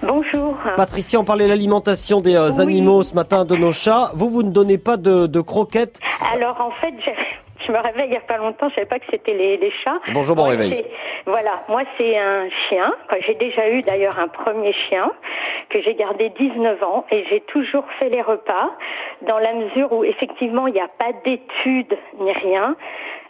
Bonjour. 0.03 0.57
Patricia, 0.75 1.17
on 1.19 1.23
parlait 1.23 1.45
de 1.45 1.49
l'alimentation 1.49 2.19
des 2.19 2.35
euh, 2.35 2.59
animaux 2.59 3.03
ce 3.03 3.13
matin 3.13 3.45
de 3.45 3.55
nos 3.55 3.71
chats. 3.71 4.11
Vous, 4.15 4.29
vous 4.29 4.43
ne 4.43 4.51
donnez 4.51 4.77
pas 4.77 4.97
de, 4.97 5.39
croquettes? 5.39 5.99
Alors 6.33 6.59
en 6.59 6.71
fait, 6.71 6.93
je 7.69 7.73
me 7.73 7.79
réveille 7.79 8.07
il 8.07 8.13
y 8.13 8.17
a 8.17 8.21
pas 8.21 8.37
longtemps, 8.37 8.67
je 8.69 8.75
savais 8.75 8.87
pas 8.87 8.99
que 8.99 9.05
c'était 9.11 9.33
les, 9.33 9.57
les, 9.57 9.71
chats. 9.83 9.99
Bonjour, 10.11 10.35
bon 10.35 10.47
réveil. 10.47 10.83
Voilà, 11.25 11.61
moi 11.69 11.83
c'est 11.97 12.17
un 12.17 12.49
chien. 12.67 12.91
J'ai 13.25 13.35
déjà 13.35 13.69
eu 13.69 13.81
d'ailleurs 13.81 14.17
un 14.17 14.27
premier 14.27 14.73
chien 14.73 15.11
que 15.69 15.81
j'ai 15.81 15.93
gardé 15.93 16.29
19 16.29 16.81
ans 16.83 17.05
et 17.11 17.25
j'ai 17.29 17.41
toujours 17.41 17.85
fait 17.99 18.09
les 18.09 18.21
repas 18.21 18.71
dans 19.21 19.37
la 19.37 19.53
mesure 19.53 19.91
où 19.93 20.03
effectivement 20.03 20.65
il 20.65 20.73
n'y 20.73 20.81
a 20.81 20.87
pas 20.87 21.11
d'études 21.23 21.95
ni 22.19 22.31
rien. 22.31 22.75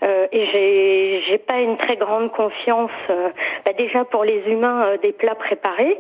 Euh, 0.01 0.27
et 0.31 0.45
j'ai 0.51 1.21
j'ai 1.27 1.37
pas 1.37 1.59
une 1.59 1.77
très 1.77 1.97
grande 1.97 2.31
confiance 2.31 2.91
euh, 3.09 3.29
bah 3.65 3.73
déjà 3.77 4.05
pour 4.05 4.23
les 4.23 4.41
humains 4.47 4.85
euh, 4.85 4.97
des 4.97 5.11
plats 5.11 5.35
préparés. 5.35 5.97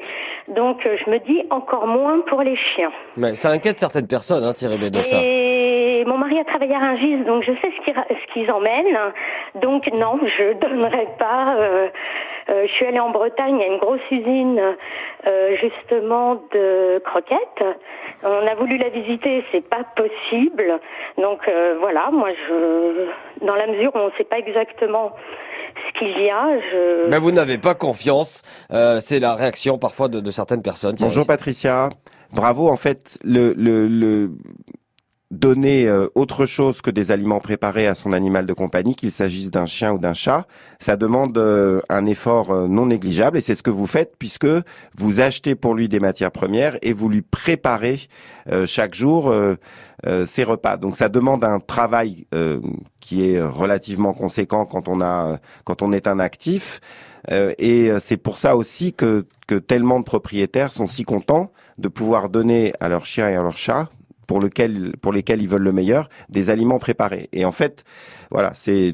Donc 0.47 0.85
euh, 0.85 0.95
je 1.03 1.11
me 1.11 1.19
dis 1.19 1.43
encore 1.49 1.85
moins 1.85 2.21
pour 2.21 2.41
les 2.41 2.55
chiens. 2.55 2.91
Mais 3.17 3.35
ça 3.35 3.49
inquiète 3.49 3.77
certaines 3.77 4.07
personnes 4.07 4.43
hein, 4.43 4.53
Thierry 4.53 4.77
Bédossa 4.77 5.17
et 5.21 6.05
mon 6.05 6.17
mari 6.17 6.39
a 6.39 6.45
travaillé 6.45 6.73
à 6.75 6.79
Rungis 6.79 7.17
donc 7.25 7.43
je 7.43 7.51
sais 7.51 7.71
ce 7.77 7.83
qu'ils 7.83 7.93
ce 7.93 8.33
qu'ils 8.33 8.49
emmènent. 8.51 8.97
Donc 9.55 9.85
non 9.91 10.17
je 10.23 10.53
donnerai 10.53 11.07
pas 11.17 11.55
euh, 11.57 11.87
je 12.49 12.71
suis 12.71 12.85
allée 12.85 12.99
en 12.99 13.11
Bretagne, 13.11 13.57
il 13.57 13.61
y 13.61 13.63
a 13.63 13.67
une 13.73 13.79
grosse 13.79 14.01
usine 14.11 14.59
euh, 15.27 15.55
justement 15.57 16.35
de 16.51 16.99
croquettes. 17.05 17.63
On 18.23 18.47
a 18.47 18.55
voulu 18.55 18.77
la 18.77 18.89
visiter, 18.89 19.43
c'est 19.51 19.67
pas 19.67 19.83
possible. 19.95 20.79
Donc 21.17 21.47
euh, 21.47 21.77
voilà, 21.79 22.09
moi 22.11 22.29
je, 22.47 23.45
dans 23.45 23.55
la 23.55 23.67
mesure 23.67 23.91
où 23.95 23.99
on 23.99 24.07
ne 24.07 24.11
sait 24.17 24.23
pas 24.23 24.39
exactement 24.39 25.11
ce 25.87 25.99
qu'il 25.99 26.19
y 26.21 26.29
a, 26.29 26.59
je. 26.71 27.07
Mais 27.09 27.19
vous 27.19 27.31
n'avez 27.31 27.57
pas 27.57 27.75
confiance. 27.75 28.41
Euh, 28.71 28.99
c'est 28.99 29.19
la 29.19 29.35
réaction 29.35 29.77
parfois 29.77 30.07
de, 30.07 30.19
de 30.19 30.31
certaines 30.31 30.61
personnes. 30.61 30.95
Bonjour 30.99 31.25
Patricia. 31.27 31.89
Bravo, 32.33 32.69
en 32.69 32.75
fait, 32.75 33.17
le, 33.23 33.53
le, 33.57 33.87
le 33.87 34.29
donner 35.31 35.87
euh, 35.87 36.07
autre 36.15 36.47
chose 36.47 36.81
que 36.81 36.89
des 36.89 37.11
aliments 37.11 37.39
préparés 37.39 37.85
à 37.85 37.93
son 37.93 38.13
animal 38.13 38.47
de 38.47 38.53
compagnie, 38.53 38.95
qu'il 38.95 39.11
s'agisse 39.11 39.51
d'un 39.51 39.67
chien 39.67 39.93
ou 39.93 39.99
d'un 39.99 40.15
chat, 40.15 40.47
ça 40.79 40.95
demande 40.97 41.37
euh, 41.37 41.81
un 41.89 42.07
effort 42.07 42.51
euh, 42.51 42.67
non 42.67 42.87
négligeable 42.87 43.37
et 43.37 43.41
c'est 43.41 43.53
ce 43.53 43.61
que 43.61 43.69
vous 43.69 43.85
faites 43.85 44.15
puisque 44.17 44.47
vous 44.97 45.19
achetez 45.19 45.53
pour 45.53 45.75
lui 45.75 45.87
des 45.87 45.99
matières 45.99 46.31
premières 46.31 46.77
et 46.81 46.93
vous 46.93 47.09
lui 47.09 47.21
préparez 47.21 47.99
chaque 48.65 48.95
jour 48.95 49.33
ses 50.25 50.43
repas. 50.43 50.77
Donc 50.77 50.95
ça 50.95 51.07
demande 51.07 51.43
un 51.43 51.59
travail 51.59 52.25
qui 52.99 53.29
est 53.29 53.41
relativement 53.41 54.13
conséquent 54.13 54.65
quand 54.65 54.87
on 54.87 55.01
a 55.01 55.39
quand 55.65 55.83
on 55.83 55.91
est 55.91 56.07
un 56.07 56.19
actif 56.19 56.79
et 57.31 57.91
c'est 57.99 58.17
pour 58.17 58.39
ça 58.39 58.55
aussi 58.55 58.93
que 58.93 59.27
que 59.47 59.55
tellement 59.55 59.99
de 59.99 60.05
propriétaires 60.05 60.71
sont 60.71 60.87
si 60.87 61.03
contents 61.03 61.51
de 61.77 61.89
pouvoir 61.89 62.29
donner 62.29 62.73
à 62.79 62.89
leur 62.89 63.05
chien 63.05 63.29
et 63.29 63.35
à 63.35 63.43
leur 63.43 63.57
chat 63.57 63.89
pour 64.29 64.39
lequel 64.39 64.93
pour 65.01 65.11
lesquels 65.11 65.41
ils 65.41 65.49
veulent 65.49 65.63
le 65.63 65.71
meilleur, 65.71 66.07
des 66.29 66.51
aliments 66.51 66.77
préparés. 66.77 67.29
Et 67.33 67.45
en 67.45 67.51
fait, 67.51 67.83
voilà, 68.29 68.51
c'est 68.53 68.93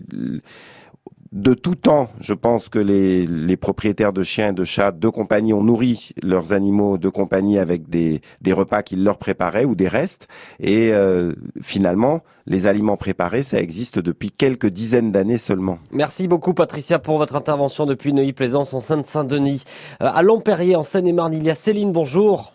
de 1.34 1.54
tout 1.54 1.76
temps, 1.76 2.08
je 2.22 2.34
pense 2.34 2.70
que 2.70 2.80
les, 2.80 3.28
les, 3.28 3.58
propriétaires 3.58 4.14
de 4.14 4.24
chiens 4.24 4.52
et 4.52 4.54
de 4.54 4.64
chats 4.64 4.94
de 4.94 5.10
compagnie 5.10 5.52
ont 5.52 5.62
nourri 5.62 6.12
leurs 6.24 6.54
animaux 6.54 6.98
de 6.98 7.10
compagnie 7.10 7.60
avec 7.60 7.90
des, 7.90 8.22
des 8.40 8.54
repas 8.54 8.82
qu'ils 8.82 9.04
leur 9.04 9.18
préparaient 9.18 9.66
ou 9.66 9.76
des 9.76 9.90
restes. 9.90 10.30
Et 10.62 10.94
euh, 10.94 11.34
finalement, 11.62 12.22
les 12.46 12.68
aliments 12.68 12.96
préparés, 12.96 13.44
ça 13.44 13.60
existe 13.60 14.00
depuis 14.00 14.32
quelques 14.32 14.68
dizaines 14.68 15.12
d'années 15.12 15.38
seulement. 15.38 15.80
Merci 15.92 16.30
beaucoup 16.30 16.54
Patricia 16.54 16.98
pour 16.98 17.18
votre 17.18 17.36
intervention 17.36 17.86
depuis 17.86 18.14
Neuilly-Plaisance 18.14 18.74
en 18.74 18.80
Seine-Saint-Denis. 18.80 19.66
Euh, 20.02 20.08
à 20.14 20.22
Lomperrier 20.22 20.78
en 20.78 20.84
Seine-et-Marne, 20.84 21.34
il 21.34 21.44
y 21.44 21.50
a 21.50 21.56
Céline, 21.56 21.92
bonjour. 21.92 22.55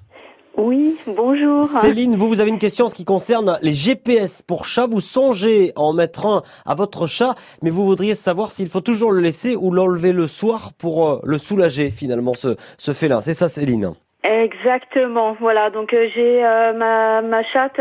Oui, 0.57 0.99
bonjour. 1.07 1.64
Céline, 1.64 2.16
vous, 2.16 2.28
vous 2.28 2.40
avez 2.40 2.50
une 2.50 2.59
question 2.59 2.87
en 2.87 2.88
ce 2.88 2.95
qui 2.95 3.04
concerne 3.04 3.59
les 3.62 3.73
GPS 3.73 4.42
pour 4.42 4.64
chat. 4.64 4.87
Vous 4.87 5.00
songez 5.00 5.73
en 5.76 5.92
mettre 5.92 6.26
un 6.26 6.42
à 6.66 6.75
votre 6.75 7.07
chat, 7.07 7.35
mais 7.62 7.71
vous 7.71 7.85
voudriez 7.85 8.14
savoir 8.14 8.50
s'il 8.50 8.69
faut 8.69 8.80
toujours 8.80 9.12
le 9.12 9.21
laisser 9.21 9.57
ou 9.57 9.71
l'enlever 9.71 10.12
le 10.12 10.26
soir 10.26 10.71
pour 10.78 11.09
euh, 11.09 11.21
le 11.25 11.38
soulager 11.38 11.90
finalement, 11.90 12.35
ce, 12.35 12.57
ce 12.78 12.92
félin. 12.92 13.21
C'est 13.21 13.33
ça, 13.33 13.49
Céline 13.49 13.92
Exactement. 14.25 15.37
Voilà, 15.40 15.71
donc 15.71 15.95
euh, 15.95 16.09
j'ai 16.14 16.45
euh, 16.45 16.73
ma, 16.73 17.23
ma 17.23 17.42
chatte 17.45 17.80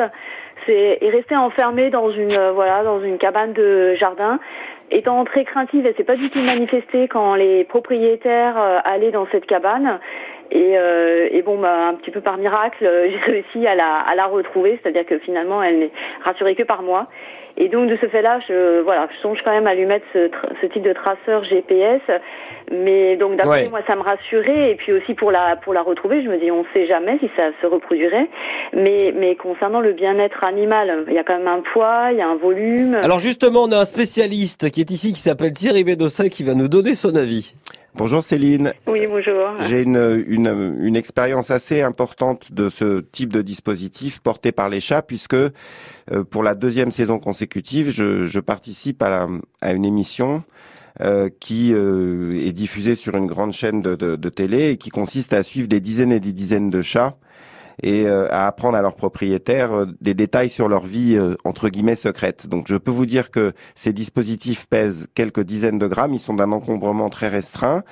c'est 0.65 0.99
est 1.01 1.09
restée 1.09 1.37
enfermée 1.37 1.89
dans 1.89 2.11
une 2.11 2.37
voilà 2.53 2.83
dans 2.83 3.01
une 3.01 3.17
cabane 3.17 3.53
de 3.53 3.95
jardin 3.95 4.39
étant 4.91 5.23
très 5.23 5.45
craintive, 5.45 5.85
elle 5.85 5.95
s'est 5.95 6.03
pas 6.03 6.15
du 6.15 6.29
tout 6.29 6.39
manifestée 6.39 7.07
quand 7.07 7.35
les 7.35 7.63
propriétaires 7.63 8.57
allaient 8.83 9.11
dans 9.11 9.27
cette 9.31 9.45
cabane. 9.45 9.99
Et, 10.51 10.77
euh, 10.77 11.29
et, 11.31 11.41
bon, 11.41 11.59
bah, 11.59 11.89
un 11.89 11.95
petit 11.95 12.11
peu 12.11 12.21
par 12.21 12.37
miracle, 12.37 12.85
euh, 12.85 13.09
j'ai 13.25 13.31
réussi 13.31 13.67
à 13.67 13.75
la, 13.75 13.95
à 13.97 14.15
la 14.15 14.25
retrouver, 14.25 14.79
c'est-à-dire 14.81 15.05
que 15.05 15.19
finalement, 15.19 15.61
elle 15.61 15.79
n'est 15.79 15.91
rassurée 16.23 16.55
que 16.55 16.63
par 16.63 16.81
moi. 16.81 17.07
Et 17.61 17.67
donc 17.67 17.89
de 17.89 17.97
ce 17.99 18.07
fait-là, 18.07 18.39
je 18.47 18.79
voilà, 18.81 19.09
je 19.13 19.21
songe 19.21 19.39
quand 19.43 19.51
même 19.51 19.67
à 19.67 19.75
lui 19.75 19.85
mettre 19.85 20.05
ce, 20.13 20.29
ce 20.61 20.65
type 20.67 20.81
de 20.81 20.93
traceur 20.93 21.43
GPS. 21.43 22.01
Mais 22.71 23.17
donc 23.17 23.35
d'après 23.35 23.67
moi, 23.67 23.81
ça 23.85 23.97
me 23.97 24.01
rassurait. 24.01 24.71
Et 24.71 24.75
puis 24.75 24.93
aussi 24.93 25.13
pour 25.13 25.29
la 25.29 25.57
pour 25.57 25.73
la 25.73 25.81
retrouver, 25.81 26.23
je 26.23 26.29
me 26.29 26.37
dis, 26.37 26.51
on 26.51 26.59
ne 26.59 26.67
sait 26.73 26.87
jamais 26.87 27.17
si 27.19 27.29
ça 27.35 27.49
se 27.61 27.67
reproduirait. 27.67 28.29
Mais 28.73 29.13
mais 29.13 29.35
concernant 29.35 29.81
le 29.81 29.91
bien-être 29.91 30.41
animal, 30.45 31.03
il 31.07 31.13
y 31.13 31.17
a 31.17 31.23
quand 31.25 31.37
même 31.37 31.49
un 31.49 31.61
poids, 31.73 32.11
il 32.11 32.17
y 32.17 32.21
a 32.21 32.29
un 32.29 32.37
volume. 32.37 32.95
Alors 32.95 33.19
justement, 33.19 33.63
on 33.63 33.71
a 33.73 33.79
un 33.79 33.85
spécialiste 33.85 34.71
qui 34.71 34.79
est 34.79 34.91
ici, 34.91 35.11
qui 35.11 35.19
s'appelle 35.19 35.51
Thierry 35.51 35.83
Bédosset, 35.83 36.29
qui 36.29 36.43
va 36.45 36.53
nous 36.53 36.69
donner 36.69 36.95
son 36.95 37.13
avis. 37.15 37.55
Bonjour 37.99 38.23
Céline. 38.23 38.71
Oui, 38.87 39.07
bonjour. 39.09 39.61
J'ai 39.67 39.81
une, 39.81 40.23
une, 40.25 40.77
une, 40.79 40.95
expérience 40.95 41.51
assez 41.51 41.81
importante 41.81 42.53
de 42.53 42.69
ce 42.69 43.01
type 43.01 43.33
de 43.33 43.41
dispositif 43.41 44.21
porté 44.21 44.53
par 44.53 44.69
les 44.69 44.79
chats 44.79 45.01
puisque 45.01 45.33
euh, 45.33 45.49
pour 46.29 46.41
la 46.41 46.55
deuxième 46.55 46.91
saison 46.91 47.19
consécutive, 47.19 47.89
je, 47.89 48.25
je 48.25 48.39
participe 48.39 49.03
à, 49.03 49.09
la, 49.09 49.27
à, 49.59 49.73
une 49.73 49.83
émission 49.83 50.43
euh, 51.01 51.27
qui 51.41 51.73
euh, 51.73 52.39
est 52.39 52.53
diffusée 52.53 52.95
sur 52.95 53.17
une 53.17 53.27
grande 53.27 53.51
chaîne 53.51 53.81
de, 53.81 53.95
de, 53.95 54.15
de, 54.15 54.29
télé 54.29 54.69
et 54.69 54.77
qui 54.77 54.91
consiste 54.91 55.33
à 55.33 55.43
suivre 55.43 55.67
des 55.67 55.81
dizaines 55.81 56.13
et 56.13 56.21
des 56.21 56.31
dizaines 56.31 56.69
de 56.69 56.81
chats 56.81 57.17
et 57.83 58.05
euh, 58.05 58.27
à 58.31 58.47
apprendre 58.47 58.77
à 58.77 58.81
leurs 58.81 58.95
propriétaires 58.95 59.73
euh, 59.73 59.85
des 60.01 60.13
détails 60.13 60.49
sur 60.49 60.67
leur 60.67 60.85
vie 60.85 61.15
euh, 61.15 61.35
entre 61.43 61.69
guillemets 61.69 61.95
secrète. 61.95 62.47
Donc 62.47 62.67
je 62.67 62.75
peux 62.75 62.91
vous 62.91 63.05
dire 63.05 63.31
que 63.31 63.53
ces 63.75 63.93
dispositifs 63.93 64.67
pèsent 64.67 65.07
quelques 65.15 65.41
dizaines 65.41 65.79
de 65.79 65.87
grammes, 65.87 66.13
ils 66.13 66.19
sont 66.19 66.33
d'un 66.33 66.51
encombrement 66.51 67.09
très 67.09 67.29
restreint. 67.29 67.83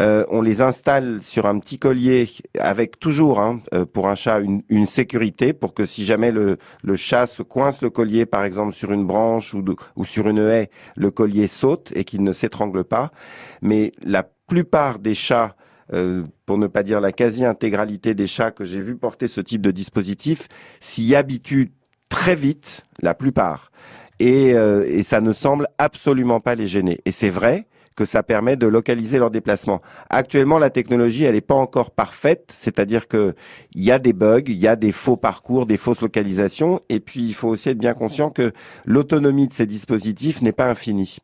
Euh, 0.00 0.24
on 0.28 0.42
les 0.42 0.60
installe 0.60 1.20
sur 1.22 1.46
un 1.46 1.58
petit 1.60 1.78
collier 1.78 2.28
avec 2.58 2.98
toujours 2.98 3.38
hein, 3.38 3.60
pour 3.92 4.08
un 4.08 4.16
chat 4.16 4.40
une, 4.40 4.62
une, 4.68 4.86
sécurité 4.86 5.52
pour 5.52 5.72
que 5.72 5.86
si 5.86 6.04
jamais 6.04 6.32
le, 6.32 6.58
le, 6.82 6.96
chat 6.96 7.28
se 7.28 7.44
coince 7.44 7.80
le 7.80 7.90
collier 7.90 8.26
par 8.26 8.44
exemple 8.44 8.74
sur 8.74 8.90
une 8.90 9.06
branche 9.06 9.54
ou, 9.54 9.62
de, 9.62 9.76
ou 9.94 10.04
sur 10.04 10.28
une 10.28 10.38
haie, 10.38 10.68
le 10.96 11.12
collier 11.12 11.46
saute 11.46 11.92
et 11.94 12.02
qu'il 12.02 12.24
ne 12.24 12.32
s'étrangle 12.32 12.82
pas. 12.82 13.12
Mais 13.62 13.92
la 14.02 14.24
plupart 14.48 14.98
des 14.98 15.14
chats 15.14 15.54
euh, 15.92 16.24
pour 16.46 16.58
ne 16.58 16.66
pas 16.66 16.82
dire 16.82 17.00
la 17.00 17.12
quasi-intégralité 17.12 18.14
des 18.14 18.26
chats 18.26 18.50
que 18.50 18.64
j'ai 18.64 18.80
vu 18.80 18.96
porter 18.96 19.28
ce 19.28 19.40
type 19.40 19.60
de 19.60 19.70
dispositif, 19.70 20.48
s'y 20.80 21.14
habituent 21.14 21.72
très 22.08 22.36
vite, 22.36 22.82
la 23.00 23.14
plupart. 23.14 23.70
Et, 24.20 24.54
euh, 24.54 24.84
et 24.86 25.02
ça 25.02 25.20
ne 25.20 25.32
semble 25.32 25.66
absolument 25.78 26.40
pas 26.40 26.54
les 26.54 26.66
gêner. 26.66 27.00
Et 27.04 27.12
c'est 27.12 27.30
vrai 27.30 27.66
que 27.96 28.04
ça 28.04 28.22
permet 28.22 28.56
de 28.56 28.66
localiser 28.66 29.18
leur 29.18 29.30
déplacement. 29.30 29.80
Actuellement, 30.10 30.58
la 30.58 30.70
technologie, 30.70 31.24
elle 31.24 31.34
n'est 31.34 31.40
pas 31.40 31.54
encore 31.54 31.90
parfaite, 31.90 32.46
c'est-à-dire 32.48 33.08
que 33.08 33.34
il 33.72 33.82
y 33.82 33.90
a 33.90 33.98
des 33.98 34.12
bugs, 34.12 34.42
il 34.46 34.56
y 34.56 34.66
a 34.66 34.76
des 34.76 34.92
faux 34.92 35.16
parcours, 35.16 35.66
des 35.66 35.76
fausses 35.76 36.00
localisations, 36.00 36.80
et 36.88 37.00
puis 37.00 37.22
il 37.22 37.34
faut 37.34 37.48
aussi 37.48 37.68
être 37.68 37.78
bien 37.78 37.94
conscient 37.94 38.30
que 38.30 38.52
l'autonomie 38.84 39.48
de 39.48 39.52
ces 39.52 39.66
dispositifs 39.66 40.42
n'est 40.42 40.52
pas 40.52 40.68
infinie. 40.68 41.18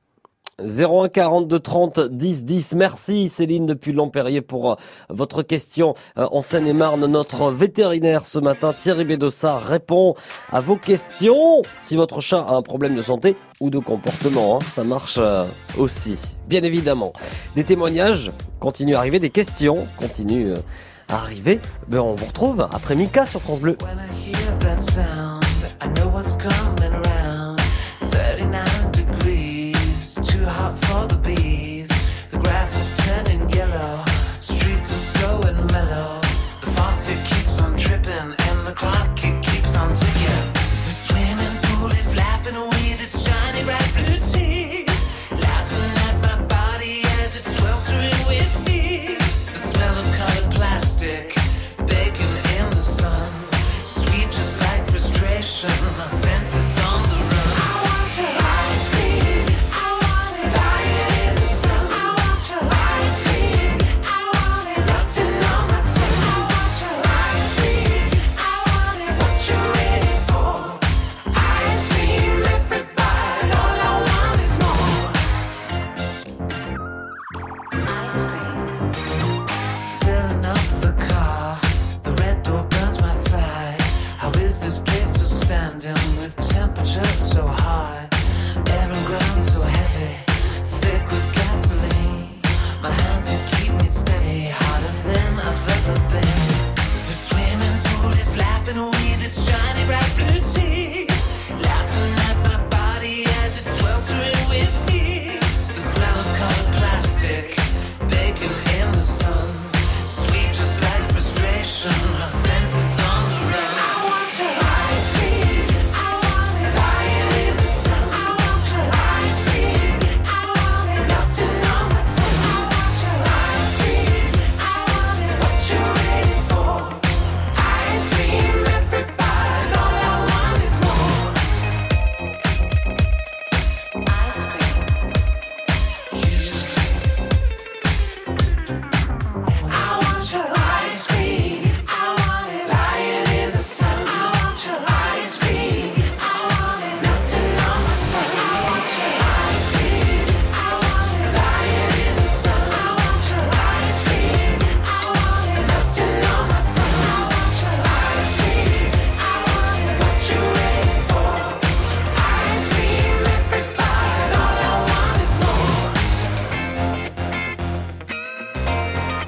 01 0.65 1.09
42 1.09 1.59
30 1.59 2.01
10 2.01 2.45
10. 2.45 2.75
Merci 2.75 3.29
Céline 3.29 3.67
depuis 3.67 3.93
Lampérier 3.93 4.41
pour 4.41 4.73
euh, 4.73 4.75
votre 5.09 5.43
question. 5.43 5.95
Euh, 6.19 6.27
en 6.31 6.43
Seine-et-Marne, 6.43 7.07
notre 7.07 7.51
vétérinaire 7.51 8.27
ce 8.27 8.39
matin, 8.39 8.73
Thierry 8.73 9.05
Bédossa, 9.05 9.59
répond 9.59 10.15
à 10.51 10.61
vos 10.61 10.77
questions. 10.77 11.63
Si 11.83 11.97
votre 11.97 12.21
chat 12.21 12.41
a 12.41 12.53
un 12.53 12.63
problème 12.63 12.95
de 12.95 13.03
santé 13.03 13.37
ou 13.61 13.71
de 13.71 13.79
comportement, 13.79 14.57
hein, 14.57 14.65
ça 14.71 14.85
marche 14.85 15.19
euh, 15.19 15.45
aussi. 15.79 16.37
Bien 16.49 16.63
évidemment. 16.63 17.13
Des 17.55 17.65
témoignages 17.65 18.33
continuent 18.59 18.95
à 18.95 18.99
arriver, 18.99 19.19
des 19.19 19.31
questions 19.31 19.87
continuent 19.99 20.55
à 21.09 21.17
arriver. 21.17 21.61
Ben, 21.89 22.01
on 22.01 22.15
vous 22.15 22.27
retrouve 22.27 22.67
après 22.73 22.95
Mika 22.95 23.27
sur 23.27 23.41
France 23.41 23.61
Bleu. 23.61 23.77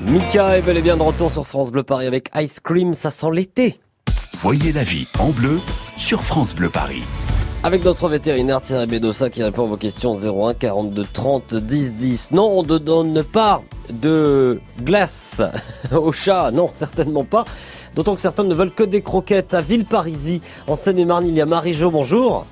Mika 0.06 0.58
est 0.58 0.62
bel 0.62 0.76
et 0.76 0.82
bien 0.82 0.96
de 0.96 1.02
retour 1.02 1.30
sur 1.30 1.46
France 1.46 1.70
Bleu 1.70 1.84
Paris 1.84 2.06
avec 2.06 2.28
Ice 2.34 2.58
Cream, 2.58 2.92
ça 2.92 3.10
sent 3.10 3.28
l'été. 3.32 3.78
Voyez 4.34 4.72
la 4.72 4.82
vie 4.82 5.06
en 5.20 5.30
bleu 5.30 5.60
sur 5.96 6.22
France 6.22 6.56
Bleu 6.56 6.68
Paris. 6.68 7.04
Avec 7.62 7.84
notre 7.84 8.08
vétérinaire 8.08 8.60
Thierry 8.60 8.86
Bédossa 8.86 9.30
qui 9.30 9.44
répond 9.44 9.64
à 9.64 9.68
vos 9.68 9.76
questions 9.76 10.14
01 10.14 10.54
42 10.54 11.04
30 11.04 11.54
10 11.54 11.94
10. 11.94 12.32
Non, 12.32 12.48
on 12.58 12.62
ne 12.64 12.78
donne 12.78 13.22
pas 13.22 13.62
de 13.90 14.60
glace 14.82 15.40
au 15.92 16.10
chat, 16.10 16.50
non, 16.50 16.68
certainement 16.72 17.24
pas. 17.24 17.44
D'autant 17.94 18.16
que 18.16 18.20
certains 18.20 18.44
ne 18.44 18.54
veulent 18.54 18.74
que 18.74 18.82
des 18.82 19.02
croquettes 19.02 19.54
à 19.54 19.60
Villeparisis, 19.60 20.40
en 20.66 20.74
Seine-et-Marne. 20.74 21.28
Il 21.28 21.34
y 21.34 21.40
a 21.40 21.46
Marie-Jo, 21.46 21.92
bonjour. 21.92 22.44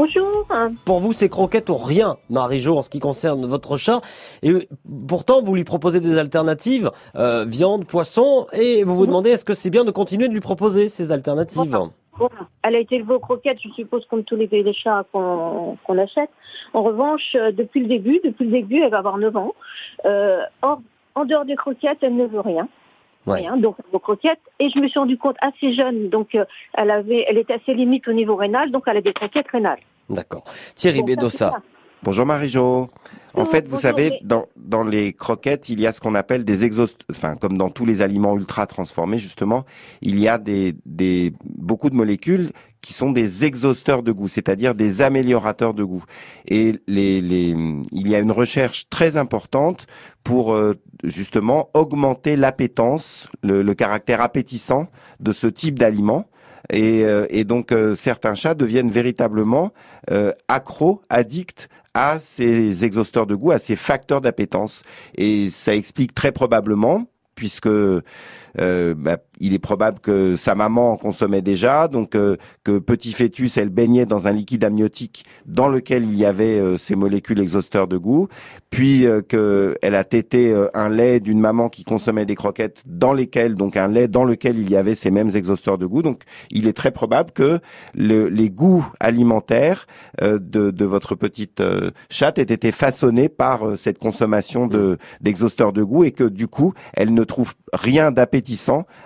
Bonjour. 0.00 0.46
Pour 0.86 1.00
vous, 1.00 1.12
ces 1.12 1.28
croquettes 1.28 1.68
ont 1.68 1.76
rien, 1.76 2.16
Marie-Jo, 2.30 2.78
en 2.78 2.82
ce 2.82 2.88
qui 2.88 3.00
concerne 3.00 3.44
votre 3.44 3.76
chat. 3.76 4.00
Et 4.42 4.66
pourtant, 5.06 5.42
vous 5.42 5.54
lui 5.54 5.64
proposez 5.64 6.00
des 6.00 6.16
alternatives, 6.16 6.90
euh, 7.16 7.44
viande, 7.44 7.86
poisson, 7.86 8.46
et 8.54 8.82
vous 8.82 8.96
vous 8.96 9.04
demandez 9.04 9.28
est-ce 9.28 9.44
que 9.44 9.52
c'est 9.52 9.68
bien 9.68 9.84
de 9.84 9.90
continuer 9.90 10.28
de 10.28 10.32
lui 10.32 10.40
proposer 10.40 10.88
ces 10.88 11.12
alternatives 11.12 11.76
Elle 12.62 12.76
a 12.76 12.78
été 12.78 12.94
élevée 12.94 13.12
aux 13.12 13.18
croquettes, 13.18 13.58
je 13.62 13.68
suppose, 13.72 14.06
comme 14.06 14.24
tous 14.24 14.36
les, 14.36 14.46
les 14.46 14.72
chats 14.72 15.04
qu'on 15.12 15.98
achète. 15.98 16.30
En 16.72 16.82
revanche, 16.82 17.34
euh, 17.34 17.52
depuis 17.52 17.80
le 17.80 17.86
début, 17.88 18.20
depuis 18.24 18.46
le 18.46 18.52
début, 18.52 18.80
elle 18.80 18.92
va 18.92 19.00
avoir 19.00 19.18
9 19.18 19.36
ans. 19.36 19.54
Euh, 20.06 20.40
or, 20.62 20.80
en 21.14 21.26
dehors 21.26 21.44
des 21.44 21.56
croquettes, 21.56 21.98
elle 22.00 22.16
ne 22.16 22.24
veut 22.24 22.40
rien. 22.40 22.68
Rien, 23.26 23.58
donc 23.58 23.76
vos 23.92 23.98
croquettes. 23.98 24.40
Et 24.58 24.70
je 24.70 24.78
me 24.78 24.88
suis 24.88 24.98
rendu 24.98 25.18
compte 25.18 25.36
assez 25.42 25.74
jeune, 25.74 26.08
donc 26.08 26.34
euh, 26.34 26.46
elle 26.72 26.90
avait, 26.90 27.26
elle 27.28 27.36
était 27.36 27.52
assez 27.52 27.74
limite 27.74 28.08
au 28.08 28.12
niveau 28.12 28.34
rénal, 28.34 28.70
donc 28.70 28.84
elle 28.86 28.96
a 28.96 29.02
des 29.02 29.12
croquettes 29.12 29.48
rénales. 29.48 29.78
D'accord. 30.10 30.44
Thierry 30.74 31.02
Bédossa. 31.02 31.62
Bonjour 32.02 32.26
Marie-Jo. 32.26 32.88
En 33.34 33.44
fait, 33.44 33.68
vous 33.68 33.78
savez, 33.78 34.18
dans, 34.24 34.46
dans 34.56 34.82
les 34.82 35.12
croquettes, 35.12 35.68
il 35.68 35.80
y 35.80 35.86
a 35.86 35.92
ce 35.92 36.00
qu'on 36.00 36.14
appelle 36.14 36.44
des 36.44 36.64
exhaust, 36.64 36.96
enfin, 37.10 37.36
comme 37.36 37.56
dans 37.56 37.68
tous 37.68 37.84
les 37.84 38.02
aliments 38.02 38.36
ultra 38.36 38.66
transformés, 38.66 39.18
justement, 39.18 39.64
il 40.00 40.18
y 40.18 40.26
a 40.26 40.38
des, 40.38 40.74
des, 40.84 41.32
beaucoup 41.44 41.90
de 41.90 41.94
molécules 41.94 42.50
qui 42.80 42.94
sont 42.94 43.12
des 43.12 43.44
exhausteurs 43.44 44.02
de 44.02 44.10
goût, 44.10 44.26
c'est-à-dire 44.26 44.74
des 44.74 45.02
améliorateurs 45.02 45.74
de 45.74 45.84
goût. 45.84 46.02
Et 46.48 46.80
les, 46.88 47.20
les, 47.20 47.54
il 47.92 48.08
y 48.08 48.14
a 48.14 48.18
une 48.18 48.32
recherche 48.32 48.88
très 48.88 49.16
importante 49.18 49.86
pour 50.24 50.54
euh, 50.54 50.74
justement 51.04 51.68
augmenter 51.74 52.34
l'appétence, 52.34 53.28
le, 53.42 53.62
le 53.62 53.74
caractère 53.74 54.22
appétissant 54.22 54.88
de 55.20 55.32
ce 55.32 55.46
type 55.46 55.78
d'aliment. 55.78 56.26
Et, 56.72 57.04
euh, 57.04 57.26
et, 57.30 57.44
donc 57.44 57.72
euh, 57.72 57.94
certains 57.94 58.34
chats 58.34 58.54
deviennent 58.54 58.90
véritablement 58.90 59.72
euh, 60.10 60.32
accros, 60.48 61.02
addicts 61.08 61.68
à 61.94 62.18
ces 62.20 62.84
exhausteurs 62.84 63.26
de 63.26 63.34
goût, 63.34 63.50
à 63.50 63.58
ces 63.58 63.76
facteurs 63.76 64.20
d'appétence. 64.20 64.82
Et 65.16 65.50
ça 65.50 65.74
explique 65.74 66.14
très 66.14 66.32
probablement, 66.32 67.06
puisque 67.34 67.68
euh, 68.58 68.94
bah, 68.96 69.18
il 69.38 69.54
est 69.54 69.58
probable 69.58 70.00
que 70.00 70.36
sa 70.36 70.54
maman 70.54 70.92
en 70.92 70.96
consommait 70.96 71.42
déjà, 71.42 71.88
donc 71.88 72.14
euh, 72.14 72.36
que 72.64 72.78
petit 72.78 73.12
fœtus, 73.12 73.56
elle 73.56 73.70
baignait 73.70 74.06
dans 74.06 74.28
un 74.28 74.32
liquide 74.32 74.64
amniotique 74.64 75.24
dans 75.46 75.68
lequel 75.68 76.04
il 76.04 76.16
y 76.16 76.24
avait 76.24 76.58
euh, 76.58 76.76
ces 76.76 76.94
molécules 76.94 77.40
exhausteurs 77.40 77.88
de 77.88 77.96
goût, 77.96 78.28
puis 78.70 79.06
que 79.28 79.76
elle 79.82 79.94
a 79.94 80.04
tété 80.04 80.54
un 80.74 80.88
lait 80.88 81.20
d'une 81.20 81.40
maman 81.40 81.68
qui 81.68 81.84
consommait 81.84 82.26
des 82.26 82.34
croquettes 82.34 82.82
dans 82.86 83.12
lesquelles, 83.12 83.54
donc 83.54 83.76
un 83.76 83.88
lait 83.88 84.08
dans 84.08 84.24
lequel 84.24 84.58
il 84.58 84.70
y 84.70 84.76
avait 84.76 84.94
ces 84.94 85.10
mêmes 85.10 85.30
exhausteurs 85.34 85.78
de 85.78 85.86
goût. 85.86 86.02
Donc 86.02 86.22
il 86.50 86.68
est 86.68 86.72
très 86.72 86.90
probable 86.90 87.32
que 87.32 87.58
le, 87.94 88.28
les 88.28 88.50
goûts 88.50 88.86
alimentaires 89.00 89.86
de, 90.20 90.38
de, 90.38 90.84
votre 90.84 91.14
petite 91.14 91.62
chatte 92.10 92.38
aient 92.38 92.42
été 92.42 92.70
façonnés 92.72 93.28
par 93.28 93.76
cette 93.76 93.98
consommation 93.98 94.66
de 94.66 94.98
d'exhausteurs 95.20 95.72
de 95.72 95.82
goût 95.82 96.04
et 96.04 96.12
que 96.12 96.24
du 96.24 96.46
coup 96.46 96.72
elle 96.94 97.12
ne 97.12 97.24
trouve 97.24 97.54
rien 97.72 98.12